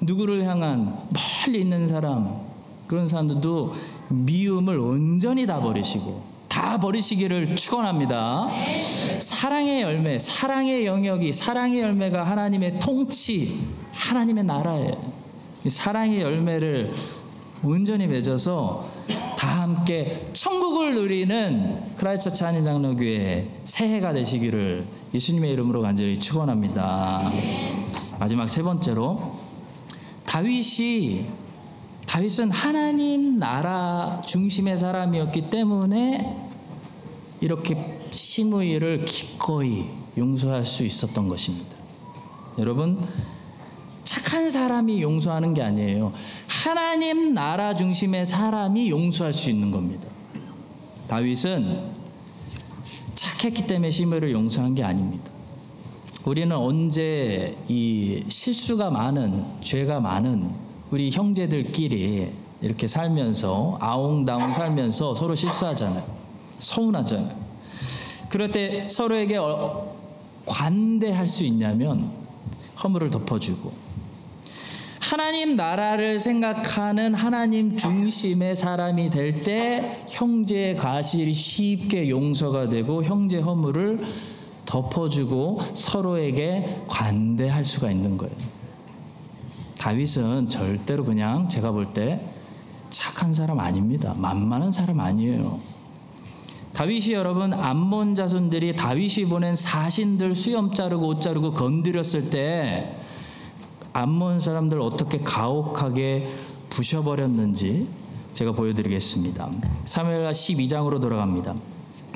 누구를 0.02 0.45
향한 0.45 0.97
멀리 1.45 1.62
있는 1.62 1.88
사람 1.88 2.39
그런 2.88 3.08
사람들도 3.08 3.73
미움을 4.10 4.80
온전히 4.80 5.45
다 5.45 5.60
버리시고 5.62 6.23
다 6.47 6.80
버리시기를 6.80 7.56
축원합니다. 7.56 8.47
사랑의 9.19 9.84
열매, 9.84 10.17
사랑의 10.17 10.86
영역이 10.86 11.32
사랑의 11.32 11.82
열매가 11.82 12.23
하나님의 12.23 12.80
통치, 12.80 13.60
하나님의 13.91 14.43
나라예요. 14.45 15.18
이 15.69 15.71
사랑의 15.71 16.21
열매를 16.21 16.91
온전히 17.63 18.08
맺어서 18.08 18.89
다 19.38 19.62
함께 19.62 20.25
천국을 20.34 20.95
누리는 20.95 21.95
크라이스처치 21.95 22.43
한인장로교회 22.43 23.47
새해가 23.65 24.13
되시기를 24.13 24.84
예수님의 25.13 25.51
이름으로 25.51 25.84
간절히 25.84 26.17
축원합니다. 26.17 27.32
마지막 28.17 28.49
세 28.49 28.63
번째로 28.63 29.36
다윗이 30.25 31.27
다윗은 32.08 32.49
하나님 32.49 33.38
나라 33.38 34.23
중심의 34.25 34.75
사람이었기 34.75 35.51
때문에 35.51 36.36
이렇게 37.41 37.99
시므이를 38.12 39.05
기꺼이 39.05 39.86
용서할 40.17 40.65
수 40.65 40.84
있었던 40.84 41.27
것입니다. 41.27 41.77
여러분 42.58 42.99
착한 44.03 44.49
사람이 44.49 45.01
용서하는 45.01 45.53
게 45.53 45.62
아니에요. 45.62 46.13
하나님 46.47 47.33
나라 47.33 47.73
중심의 47.75 48.25
사람이 48.25 48.89
용서할 48.89 49.33
수 49.33 49.49
있는 49.49 49.71
겁니다. 49.71 50.07
다윗은 51.07 51.79
착했기 53.15 53.67
때문에 53.67 53.91
시므이를 53.91 54.31
용서한 54.31 54.75
게 54.75 54.83
아닙니다. 54.83 55.29
우리는 56.25 56.55
언제 56.55 57.55
이 57.67 58.23
실수가 58.27 58.89
많은 58.89 59.43
죄가 59.62 59.99
많은 59.99 60.49
우리 60.91 61.12
형제들끼리 61.12 62.31
이렇게 62.62 62.88
살면서 62.88 63.77
아웅다웅 63.79 64.51
살면서 64.51 65.15
서로 65.15 65.33
실수하잖아요. 65.35 66.03
서운하잖아요. 66.59 67.35
그럴 68.29 68.51
때 68.51 68.88
서로에게 68.89 69.38
어- 69.38 69.95
관대할 70.45 71.25
수 71.25 71.43
있냐면 71.45 72.12
허물을 72.83 73.09
덮어주고 73.12 73.88
하나님 75.10 75.56
나라를 75.56 76.19
생각하는 76.19 77.15
하나님 77.15 77.76
중심의 77.76 78.56
사람이 78.56 79.10
될 79.10 79.43
때 79.43 80.04
형제의 80.08 80.76
가실이 80.76 81.34
쉽게 81.34 82.10
용서가 82.10 82.69
되고 82.69 83.04
형제 83.04 83.39
허물을 83.39 84.06
덮어주고 84.67 85.62
서로에게 85.74 86.84
관대할 86.88 87.63
수가 87.63 87.89
있는 87.89 88.17
거예요. 88.17 88.36
다윗은 89.80 90.48
절대로 90.48 91.04
그냥 91.04 91.50
제가 91.50 91.72
볼 91.72 91.88
때 91.91 92.22
착한 92.91 93.34
사람 93.34 93.60
아닙니다. 93.60 94.13
만만한 94.15 94.72
사람 94.72 95.00
아니에요. 95.00 95.60
다윗이 96.74 97.13
여러분 97.13 97.52
암몬 97.52 98.13
자손들이 98.13 98.76
다윗이 98.76 99.26
보낸 99.28 99.56
사신들 99.56 100.36
수염 100.36 100.72
자르고 100.72 101.08
옷 101.08 101.22
자르고 101.24 101.54
건드렸을 101.54 102.30
때 102.30 102.95
암몬 103.93 104.41
사람들 104.41 104.80
어떻게 104.80 105.19
가혹하게 105.19 106.28
부셔버렸는지 106.69 107.88
제가 108.34 108.52
보여드리겠습니다. 108.52 109.49
사무엘하 109.86 110.32
12장으로 110.32 111.02
돌아갑니다. 111.02 111.56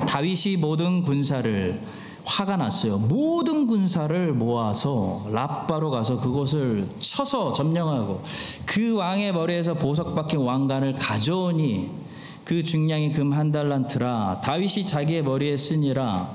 다윗이 0.06 0.56
모든 0.58 1.02
군사를 1.02 1.80
화가 2.24 2.56
났어요. 2.56 2.96
모든 2.98 3.66
군사를 3.66 4.32
모아서 4.32 5.26
라빠로 5.30 5.90
가서 5.90 6.20
그곳을 6.20 6.86
쳐서 6.98 7.52
점령하고 7.52 8.22
그 8.64 8.94
왕의 8.94 9.32
머리에서 9.34 9.74
보석 9.74 10.14
박힌 10.14 10.40
왕관을 10.40 10.94
가져오니 10.94 11.90
그 12.44 12.62
중량이 12.62 13.12
금 13.12 13.32
한 13.32 13.52
달란트라 13.52 14.40
다윗이 14.42 14.86
자기의 14.86 15.22
머리에 15.22 15.56
쓰니라 15.56 16.30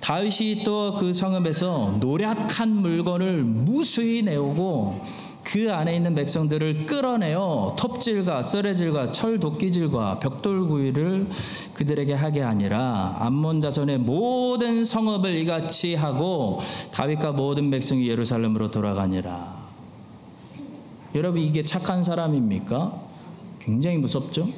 다윗이 0.00 0.64
또 0.64 0.94
그 0.98 1.12
성읍에서 1.12 1.96
노략한 2.00 2.68
물건을 2.76 3.42
무수히 3.44 4.22
내오고 4.22 5.00
그 5.42 5.72
안에 5.72 5.96
있는 5.96 6.14
백성들을 6.14 6.86
끌어내어 6.86 7.74
톱질과 7.78 8.42
썰레질과 8.42 9.12
철 9.12 9.40
도끼질과 9.40 10.18
벽돌구이를 10.20 11.26
그들에게 11.74 12.12
하게 12.14 12.40
하니라 12.42 13.16
암몬 13.20 13.60
자손의 13.60 13.98
모든 13.98 14.84
성읍을 14.84 15.34
이같이 15.36 15.94
하고 15.94 16.60
다윗과 16.92 17.32
모든 17.32 17.70
백성이 17.70 18.08
예루살렘으로 18.08 18.70
돌아가니라 18.70 19.60
여러분 21.14 21.40
이게 21.40 21.62
착한 21.62 22.04
사람입니까? 22.04 22.94
굉장히 23.58 23.96
무섭죠? 23.96 24.48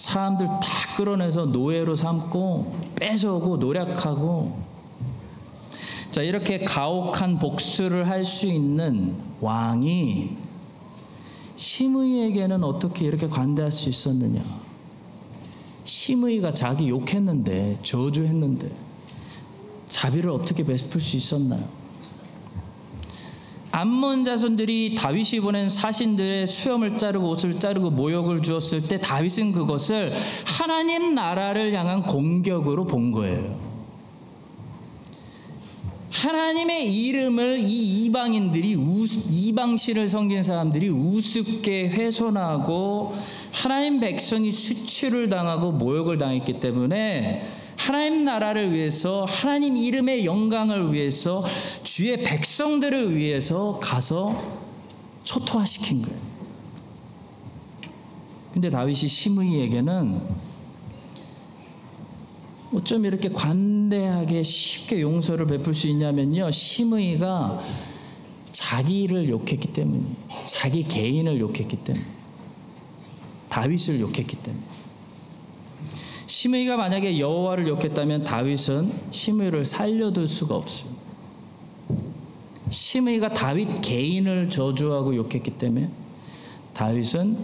사람들 0.00 0.46
다 0.46 0.96
끌어내서 0.96 1.46
노예로 1.46 1.94
삼고 1.94 2.74
뺏어오고 2.96 3.58
노력하고 3.58 4.58
자 6.10 6.22
이렇게 6.22 6.64
가혹한 6.64 7.38
복수를 7.38 8.08
할 8.08 8.24
수 8.24 8.46
있는 8.46 9.14
왕이 9.40 10.36
시므이에게는 11.56 12.64
어떻게 12.64 13.04
이렇게 13.04 13.28
관대할 13.28 13.70
수 13.70 13.90
있었느냐? 13.90 14.42
시므이가 15.84 16.52
자기 16.52 16.88
욕했는데 16.88 17.78
저주했는데 17.82 18.70
자비를 19.88 20.30
어떻게 20.30 20.64
베풀 20.64 21.00
수 21.00 21.16
있었나요? 21.16 21.62
암몬 23.72 24.24
자손들이 24.24 24.96
다윗이 24.96 25.40
보낸 25.40 25.68
사신들의 25.68 26.46
수염을 26.46 26.98
자르고 26.98 27.28
옷을 27.28 27.60
자르고 27.60 27.90
모욕을 27.90 28.42
주었을 28.42 28.88
때 28.88 28.98
다윗은 29.00 29.52
그것을 29.52 30.12
하나님 30.44 31.14
나라를 31.14 31.72
향한 31.72 32.02
공격으로 32.02 32.86
본 32.86 33.12
거예요. 33.12 33.70
하나님의 36.10 36.92
이름을 36.92 37.60
이 37.60 38.04
이방인들이 38.04 38.74
우, 38.74 39.06
이방신을 39.28 40.08
섬긴 40.08 40.42
사람들이 40.42 40.88
우습게 40.88 41.88
훼손하고 41.88 43.14
하나님 43.52 44.00
백성이 44.00 44.50
수치를 44.50 45.28
당하고 45.28 45.70
모욕을 45.72 46.18
당했기 46.18 46.54
때문에 46.54 47.59
하나님 47.80 48.24
나라를 48.24 48.74
위해서 48.74 49.24
하나님 49.26 49.74
이름의 49.74 50.26
영광을 50.26 50.92
위해서 50.92 51.42
주의 51.82 52.22
백성들을 52.22 53.16
위해서 53.16 53.80
가서 53.82 54.60
초토화시킨 55.24 56.02
거예요. 56.02 56.18
근데 58.52 58.68
다윗이 58.68 59.08
시므이에게는 59.08 60.20
어쩜 62.74 63.06
이렇게 63.06 63.30
관대하게 63.30 64.42
쉽게 64.42 65.00
용서를 65.00 65.46
베풀 65.46 65.74
수 65.74 65.86
있냐면요. 65.86 66.50
시므이가 66.50 67.64
자기를 68.52 69.30
욕했기 69.30 69.72
때문이 69.72 70.04
자기 70.44 70.82
개인을 70.82 71.40
욕했기 71.40 71.76
때문에 71.76 72.04
다윗을 73.48 74.00
욕했기 74.00 74.36
때문에 74.36 74.62
시므이가 76.30 76.76
만약에 76.76 77.18
여호와를 77.18 77.66
욕했다면 77.66 78.22
다윗은 78.22 78.92
시므이를 79.10 79.64
살려둘 79.64 80.28
수가 80.28 80.54
없어요. 80.54 80.88
시므이가 82.70 83.34
다윗 83.34 83.82
개인을 83.82 84.48
저주하고 84.48 85.16
욕했기 85.16 85.58
때문에 85.58 85.88
다윗은 86.72 87.36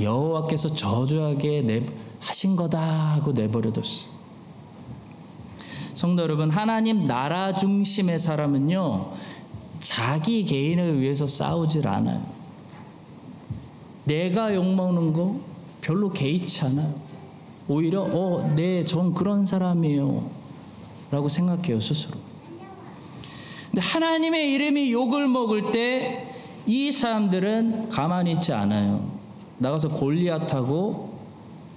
여호와께서 0.00 0.74
저주하게 0.74 1.60
내, 1.60 1.86
하신 2.20 2.56
거다 2.56 2.80
하고 2.80 3.32
내버려뒀어요. 3.32 4.08
성도 5.92 6.22
여러분, 6.22 6.48
하나님 6.48 7.04
나라 7.04 7.52
중심의 7.52 8.18
사람은요, 8.18 9.12
자기 9.80 10.46
개인을 10.46 10.98
위해서 10.98 11.26
싸우질 11.26 11.86
않아요. 11.86 12.24
내가 14.04 14.54
욕먹는 14.54 15.12
거 15.12 15.38
별로 15.82 16.10
개의치 16.10 16.64
않아요. 16.64 17.09
오히려, 17.70 18.02
어, 18.02 18.52
네, 18.56 18.84
전 18.84 19.14
그런 19.14 19.46
사람이에요. 19.46 20.28
라고 21.10 21.28
생각해요, 21.28 21.80
스스로. 21.80 22.18
근데 23.70 23.80
하나님의 23.80 24.52
이름이 24.52 24.92
욕을 24.92 25.28
먹을 25.28 25.70
때 25.70 26.30
이 26.66 26.92
사람들은 26.92 27.88
가만히 27.88 28.32
있지 28.32 28.52
않아요. 28.52 29.10
나가서 29.58 29.88
골리앗하고 29.88 31.18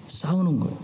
싸우는 0.08 0.60
거예요. 0.60 0.78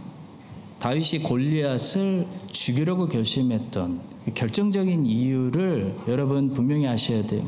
다윗이 0.80 1.24
골리앗을 1.24 2.26
죽이려고 2.52 3.08
결심했던 3.08 4.00
결정적인 4.34 5.06
이유를 5.06 5.94
여러분 6.08 6.54
분명히 6.54 6.88
아셔야 6.88 7.26
돼요. 7.28 7.44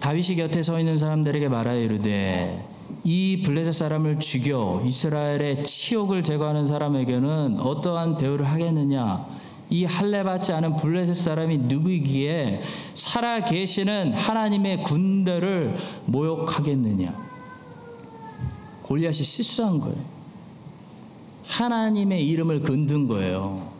다윗이 0.00 0.36
곁에 0.36 0.62
서 0.62 0.78
있는 0.78 0.96
사람들에게 0.96 1.48
말하여 1.48 1.80
이르되 1.80 2.64
이 3.04 3.42
블레셋 3.44 3.74
사람을 3.74 4.18
죽여 4.18 4.82
이스라엘의 4.84 5.62
치욕을 5.62 6.22
제거하는 6.24 6.66
사람에게는 6.66 7.60
어떠한 7.60 8.16
대우를 8.16 8.46
하겠느냐? 8.46 9.26
이 9.68 9.84
할례 9.84 10.22
받지 10.22 10.52
않은 10.54 10.76
블레셋 10.76 11.14
사람이 11.14 11.58
누구이기에 11.58 12.62
살아 12.94 13.44
계시는 13.44 14.14
하나님의 14.14 14.82
군대를 14.84 15.76
모욕하겠느냐? 16.06 17.14
골리앗이 18.84 19.22
실수한 19.22 19.80
거예요. 19.80 19.96
하나님의 21.46 22.26
이름을 22.26 22.62
건든 22.62 23.06
거예요. 23.06 23.73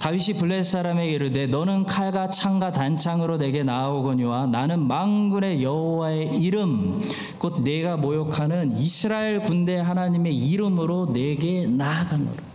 다윗이 0.00 0.38
블레셋 0.38 0.72
사람에게 0.72 1.12
이르되 1.12 1.46
너는 1.46 1.84
칼과 1.84 2.28
창과 2.28 2.72
단창으로 2.72 3.38
내게 3.38 3.62
나아오거니와 3.62 4.46
나는 4.46 4.86
망군의 4.86 5.62
여호와의 5.62 6.40
이름 6.40 7.00
곧 7.38 7.62
내가 7.62 7.96
모욕하는 7.96 8.78
이스라엘 8.78 9.42
군대 9.42 9.76
하나님의 9.76 10.36
이름으로 10.36 11.12
내게 11.12 11.66
나아가노라. 11.66 12.50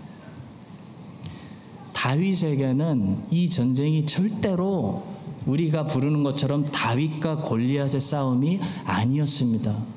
다윗에게는 1.93 3.25
이 3.31 3.49
전쟁이 3.49 4.05
절대로 4.05 5.03
우리가 5.45 5.87
부르는 5.87 6.23
것처럼 6.23 6.65
다윗과 6.65 7.37
골리앗의 7.37 7.99
싸움이 7.99 8.59
아니었습니다. 8.85 9.94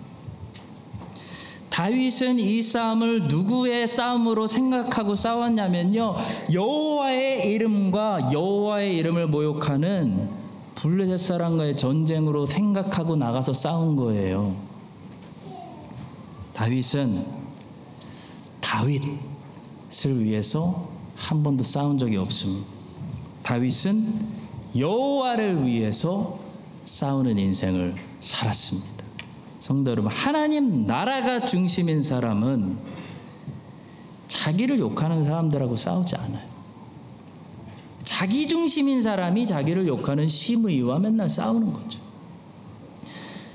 다윗은 1.79 2.41
이 2.41 2.61
싸움을 2.61 3.29
누구의 3.29 3.87
싸움으로 3.87 4.49
생각하고 4.49 5.14
싸웠냐면요. 5.14 6.17
여호와의 6.53 7.53
이름과 7.53 8.33
여호와의 8.33 8.97
이름을 8.97 9.29
모욕하는 9.29 10.29
블레셋 10.75 11.21
사람과의 11.21 11.77
전쟁으로 11.77 12.47
생각하고 12.47 13.14
나가서 13.14 13.53
싸운 13.53 13.95
거예요. 13.95 14.57
다윗은 16.53 17.25
다윗을 18.61 20.25
위해서 20.25 20.88
한 21.14 21.45
번도 21.45 21.62
싸운 21.62 21.97
적이 21.97 22.17
없습니다. 22.17 22.67
다윗은 23.45 24.27
여호와를 24.77 25.64
위해서 25.64 26.41
싸우는 26.83 27.38
인생을 27.38 27.95
살았습니다. 28.19 28.98
성도 29.61 29.90
여러분, 29.90 30.11
하나님 30.12 30.87
나라가 30.87 31.44
중심인 31.44 32.03
사람은 32.03 32.77
자기를 34.29 34.79
욕하는 34.79 35.25
사람들하고 35.25 35.75
싸우지 35.75 36.16
않아요. 36.16 36.47
자기 38.05 38.47
중심인 38.47 39.03
사람이 39.03 39.47
자기를 39.47 39.87
욕하는 39.87 40.29
심의와 40.29 40.99
맨날 41.01 41.29
싸우는 41.29 41.73
거죠. 41.73 42.01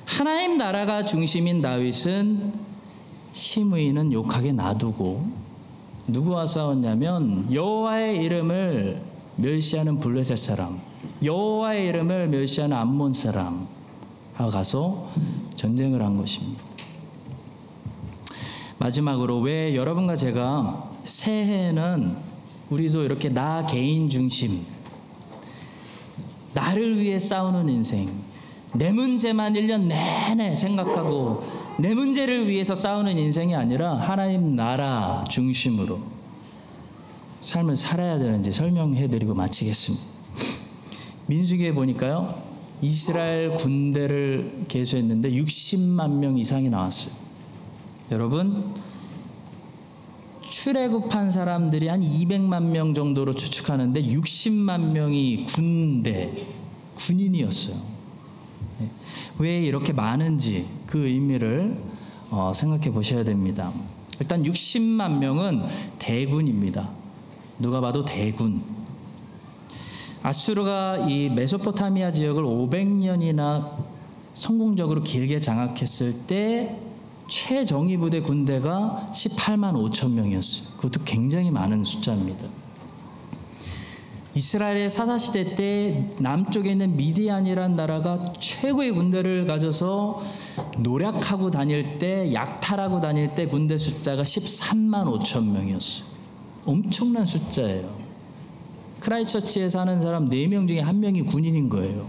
하나님 0.06 0.58
나라가 0.58 1.06
중심인 1.06 1.62
다윗은 1.62 2.54
심의는 3.32 4.14
욕하게 4.14 4.52
놔두고 4.52 5.26
누구와 6.08 6.46
싸웠냐면 6.46 7.52
여호와의 7.52 8.24
이름을 8.24 9.02
멸시하는 9.38 10.00
블레셋 10.00 10.38
사람, 10.38 10.80
여호와의 11.24 11.88
이름을 11.88 12.28
멸시하는 12.28 12.76
암몬 12.78 13.14
사람 13.14 13.68
가서 14.38 15.10
전쟁을 15.56 16.02
한 16.02 16.18
것입니다. 16.18 16.64
마지막으로 18.80 19.40
왜 19.40 19.76
여러분과 19.76 20.16
제가 20.16 20.92
새해는 21.06 22.16
우리도 22.70 23.04
이렇게 23.04 23.30
나 23.30 23.66
개인 23.66 24.10
중심, 24.10 24.66
나를 26.54 27.00
위해 27.00 27.20
싸우는 27.20 27.70
인생, 27.70 28.10
내 28.74 28.92
문제만 28.92 29.54
1년 29.54 29.84
내내 29.84 30.56
생각하고 30.56 31.44
내 31.78 31.94
문제를 31.94 32.48
위해서 32.48 32.76
싸우는 32.76 33.18
인생이 33.18 33.56
아니라 33.56 33.96
하나님 33.96 34.56
나라 34.56 35.24
중심으로 35.30 36.00
삶을 37.42 37.76
살아야 37.76 38.18
되는지 38.18 38.52
설명해 38.52 39.08
드리고 39.10 39.34
마치겠습니다. 39.34 40.04
민수기에 41.28 41.74
보니까요. 41.74 42.53
이스라엘 42.84 43.56
군대를 43.56 44.66
계수했는데 44.68 45.32
60만 45.32 46.18
명 46.18 46.38
이상이 46.38 46.70
나왔어요. 46.70 47.14
여러분 48.12 48.74
출애굽한 50.42 51.32
사람들이 51.32 51.88
한 51.88 52.02
200만 52.02 52.72
명 52.72 52.94
정도로 52.94 53.34
추측하는데 53.34 54.04
60만 54.04 54.92
명이 54.92 55.46
군대 55.46 56.32
군인이었어요. 56.96 57.76
네. 58.80 58.90
왜 59.40 59.62
이렇게 59.62 59.94
많은지 59.94 60.68
그 60.86 61.08
의미를 61.08 61.78
어, 62.30 62.52
생각해 62.54 62.92
보셔야 62.92 63.24
됩니다. 63.24 63.72
일단 64.20 64.44
60만 64.44 65.20
명은 65.20 65.64
대군입니다. 66.00 66.90
누가 67.60 67.80
봐도 67.80 68.04
대군. 68.04 68.62
아수르가 70.24 71.06
이 71.10 71.30
메소포타미아 71.30 72.14
지역을 72.14 72.44
500년이나 72.44 73.72
성공적으로 74.34 75.04
길게 75.04 75.42
장악했을 75.42 76.14
때 76.28 76.80
최정예 77.28 77.98
부대 77.98 78.22
군대가 78.22 79.10
18만 79.14 79.74
5천 79.74 80.14
명이었어요. 80.14 80.78
그것도 80.78 81.04
굉장히 81.04 81.52
많은 81.52 81.84
숫자입니다. 81.84 82.48
이스라엘의 84.36 84.90
사사 84.90 85.18
시대 85.18 85.56
때 85.56 86.10
남쪽에 86.20 86.72
있는 86.72 86.96
미디안이란 86.96 87.76
나라가 87.76 88.34
최고의 88.40 88.92
군대를 88.92 89.46
가져서 89.46 90.24
노력하고 90.80 91.52
다닐 91.52 92.00
때 92.00 92.34
약탈하고 92.34 93.02
다닐 93.02 93.36
때 93.36 93.46
군대 93.46 93.78
숫자가 93.78 94.24
13만 94.24 95.22
5천 95.22 95.52
명이었어요. 95.52 96.06
엄청난 96.66 97.26
숫자예요. 97.26 98.03
크라이처치에 99.04 99.68
사는 99.68 100.00
사람 100.00 100.26
4명 100.30 100.68
중에 100.68 100.80
한 100.80 101.02
명이 101.02 101.24
군인인 101.24 101.68
거예요. 101.68 102.08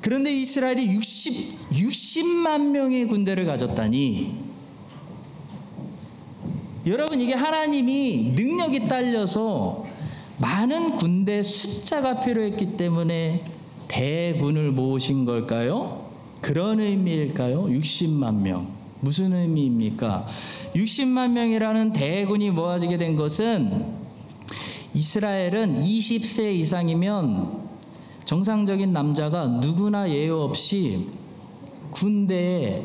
그런데 0.00 0.34
이스라엘이 0.34 0.86
60, 0.94 1.70
60만 1.70 2.70
명의 2.70 3.06
군대를 3.06 3.44
가졌다니 3.44 4.34
여러분 6.86 7.20
이게 7.20 7.34
하나님이 7.34 8.32
능력이 8.34 8.88
딸려서 8.88 9.86
많은 10.38 10.96
군대 10.96 11.42
숫자가 11.42 12.20
필요했기 12.20 12.76
때문에 12.76 13.42
대군을 13.88 14.72
모으신 14.72 15.24
걸까요? 15.24 16.10
그런 16.40 16.80
의미일까요? 16.80 17.64
60만 17.64 18.36
명. 18.36 18.68
무슨 19.00 19.32
의미입니까? 19.32 20.26
60만 20.74 21.30
명이라는 21.30 21.92
대군이 21.92 22.50
모아지게 22.50 22.96
된 22.96 23.16
것은 23.16 24.03
이스라엘은 24.94 25.82
20세 25.82 26.54
이상이면 26.54 27.64
정상적인 28.24 28.92
남자가 28.92 29.46
누구나 29.46 30.08
예외 30.08 30.30
없이 30.30 31.08
군대에 31.90 32.82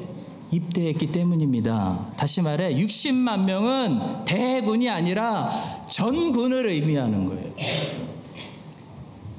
입대했기 0.52 1.12
때문입니다. 1.12 2.08
다시 2.18 2.42
말해 2.42 2.74
60만 2.74 3.44
명은 3.44 4.26
대군이 4.26 4.90
아니라 4.90 5.52
전군을 5.88 6.68
의미하는 6.70 7.26
거예요. 7.26 7.54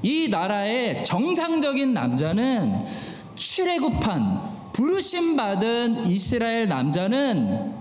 이 0.02 0.28
나라의 0.28 1.04
정상적인 1.04 1.92
남자는 1.92 2.84
출애굽한 3.34 4.70
부르심 4.72 5.36
받은 5.36 6.08
이스라엘 6.08 6.68
남자는 6.68 7.74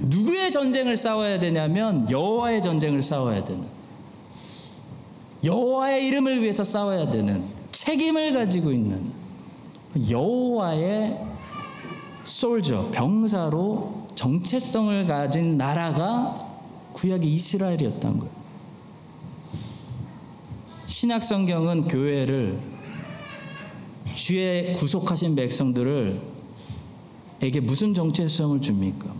누구의 0.00 0.50
전쟁을 0.50 0.96
싸워야 0.96 1.38
되냐면 1.38 2.10
여호와의 2.10 2.62
전쟁을 2.62 3.02
싸워야 3.02 3.44
되는 3.44 3.75
여호와의 5.46 6.06
이름을 6.06 6.42
위해서 6.42 6.64
싸워야 6.64 7.10
되는 7.10 7.42
책임을 7.70 8.34
가지고 8.34 8.72
있는 8.72 9.12
여호와의 10.10 11.18
솔저 12.24 12.90
병사로 12.90 14.08
정체성을 14.16 15.06
가진 15.06 15.56
나라가 15.56 16.44
구약의 16.92 17.32
이스라엘이었던 17.32 18.18
거예요. 18.18 18.36
신약 20.86 21.22
성경은 21.22 21.88
교회를 21.88 22.58
주의 24.14 24.74
구속하신 24.74 25.36
백성들을 25.36 26.20
에게 27.42 27.60
무슨 27.60 27.94
정체성을 27.94 28.60
줍니까? 28.60 29.14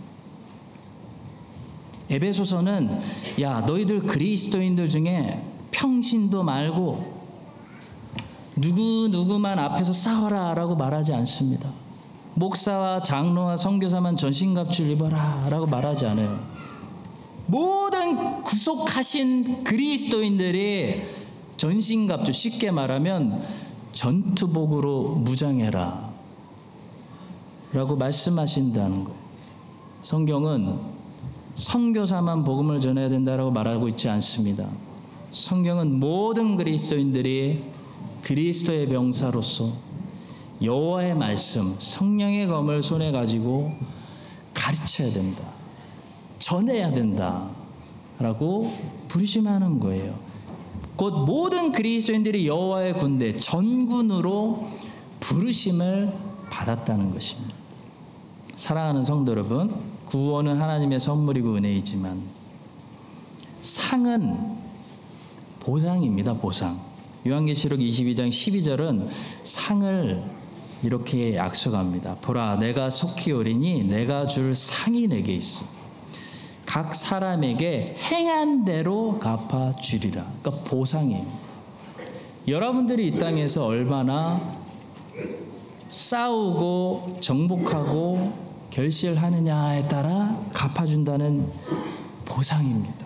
에베소서는 2.09 2.99
야 3.41 3.61
너희들 3.61 4.01
그리스도인들 4.01 4.89
중에 4.89 5.41
평신도 5.71 6.43
말고 6.43 7.17
누구 8.57 9.07
누구만 9.09 9.59
앞에서 9.59 9.93
싸워라라고 9.93 10.75
말하지 10.75 11.13
않습니다. 11.13 11.71
목사와 12.33 13.01
장로와 13.03 13.57
선교사만 13.57 14.17
전신갑주를 14.17 14.91
입어라라고 14.91 15.65
말하지 15.67 16.05
않아요. 16.07 16.39
모든 17.47 18.43
구속하신 18.43 19.63
그리스도인들이 19.63 21.03
전신갑주 21.57 22.33
쉽게 22.33 22.71
말하면 22.71 23.43
전투복으로 23.91 25.15
무장해라 25.15 26.09
라고 27.73 27.95
말씀하신다는 27.95 29.03
거예요. 29.03 29.17
성경은 30.01 30.79
선교사만 31.55 32.43
복음을 32.43 32.79
전해야 32.79 33.09
된다라고 33.09 33.49
말하고 33.51 33.87
있지 33.87 34.07
않습니다. 34.09 34.67
성경은 35.29 35.99
모든 35.99 36.55
그리스도인들이 36.55 37.63
그리스도의 38.21 38.87
병사로서 38.87 39.73
여호와의 40.61 41.15
말씀, 41.15 41.75
성령의 41.77 42.47
검을 42.47 42.81
손에 42.81 43.11
가지고 43.11 43.73
가르쳐야 44.53 45.11
된다. 45.11 45.43
전해야 46.39 46.93
된다 46.93 47.49
라고 48.19 48.73
부르심하는 49.07 49.79
거예요. 49.79 50.15
곧 50.95 51.25
모든 51.25 51.71
그리스도인들이 51.71 52.47
여호와의 52.47 52.97
군대 52.97 53.35
전군으로 53.35 54.67
부르심을 55.19 56.11
받았다는 56.49 57.11
것입니다. 57.11 57.53
사랑하는 58.55 59.03
성도 59.03 59.33
여러분, 59.33 59.75
구원은 60.07 60.59
하나님의 60.59 60.99
선물이고 60.99 61.55
은혜이지만 61.55 62.19
상은 63.61 64.56
보상입니다. 65.67 66.33
보상. 66.33 66.79
요한계시록 67.27 67.81
22장 67.81 68.29
12절은 68.29 69.05
상을 69.43 70.23
이렇게 70.81 71.35
약속합니다. 71.35 72.15
보라, 72.21 72.55
내가 72.55 72.89
속히 72.89 73.33
오리니 73.33 73.83
내가 73.83 74.25
줄 74.27 74.55
상이 74.55 75.07
내게 75.07 75.33
있어. 75.33 75.65
각 76.65 76.95
사람에게 76.95 77.97
행한 77.99 78.63
대로 78.63 79.19
갚아 79.19 79.73
주리라. 79.75 80.25
그러니까 80.41 80.63
보상이에요. 80.63 81.25
여러분들이 82.47 83.09
이 83.09 83.19
땅에서 83.19 83.65
얼마나 83.65 84.39
싸우고 85.89 87.17
정복하고 87.19 88.31
결실하느냐에 88.69 89.89
따라 89.89 90.41
갚아준다는 90.53 91.45
보상입니다. 92.23 92.96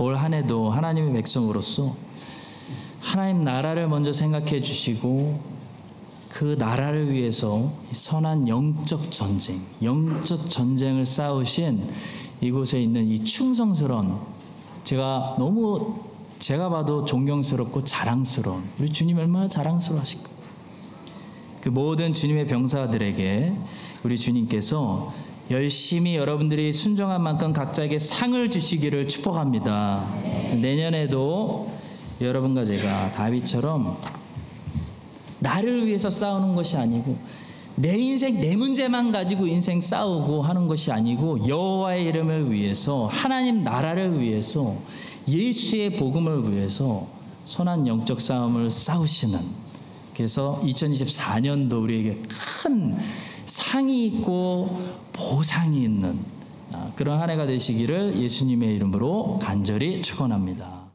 올 0.00 0.16
한 0.16 0.32
해도 0.32 0.70
하나님의 0.70 1.12
백성으로서 1.12 1.94
하나님 3.00 3.44
나라를 3.44 3.86
먼저 3.86 4.12
생각해 4.12 4.62
주시고 4.62 5.38
그 6.30 6.56
나라를 6.58 7.12
위해서 7.12 7.70
선한 7.92 8.48
영적 8.48 9.12
전쟁, 9.12 9.60
영적 9.82 10.48
전쟁을 10.48 11.04
싸우신 11.04 11.86
이곳에 12.40 12.80
있는 12.80 13.08
이 13.08 13.22
충성스러운 13.22 14.16
제가 14.84 15.36
너무 15.38 15.96
제가 16.38 16.70
봐도 16.70 17.04
존경스럽고 17.04 17.84
자랑스러운 17.84 18.62
우리 18.78 18.88
주님 18.88 19.18
얼마나 19.18 19.46
자랑스러워하실까? 19.48 20.30
그 21.60 21.68
모든 21.68 22.14
주님의 22.14 22.46
병사들에게 22.46 23.52
우리 24.04 24.16
주님께서 24.16 25.12
열심히 25.50 26.14
여러분들이 26.14 26.72
순종한 26.72 27.22
만큼 27.22 27.52
각자에게 27.52 27.98
상을 27.98 28.48
주시기를 28.48 29.08
축복합니다. 29.08 30.06
내년에도 30.60 31.72
여러분과 32.20 32.64
제가 32.64 33.10
다윗처럼 33.10 33.96
나를 35.40 35.86
위해서 35.86 36.08
싸우는 36.08 36.54
것이 36.54 36.76
아니고 36.76 37.18
내 37.74 37.98
인생 37.98 38.40
내 38.40 38.54
문제만 38.54 39.10
가지고 39.10 39.48
인생 39.48 39.80
싸우고 39.80 40.42
하는 40.42 40.68
것이 40.68 40.92
아니고 40.92 41.48
여호와의 41.48 42.04
이름을 42.06 42.52
위해서 42.52 43.06
하나님 43.06 43.64
나라를 43.64 44.20
위해서 44.20 44.76
예수의 45.26 45.96
복음을 45.96 46.52
위해서 46.52 47.08
선한 47.42 47.88
영적 47.88 48.20
싸움을 48.20 48.70
싸우시는 48.70 49.40
그래서 50.14 50.60
2024년도 50.62 51.82
우리에게 51.82 52.22
큰 52.62 52.96
상이 53.50 54.06
있고 54.06 54.80
보상이 55.12 55.82
있는 55.82 56.18
아, 56.72 56.92
그런 56.94 57.20
한 57.20 57.30
해가 57.30 57.46
되시기를 57.46 58.16
예수님의 58.16 58.76
이름으로 58.76 59.38
간절히 59.42 60.00
축원합니다. 60.02 60.79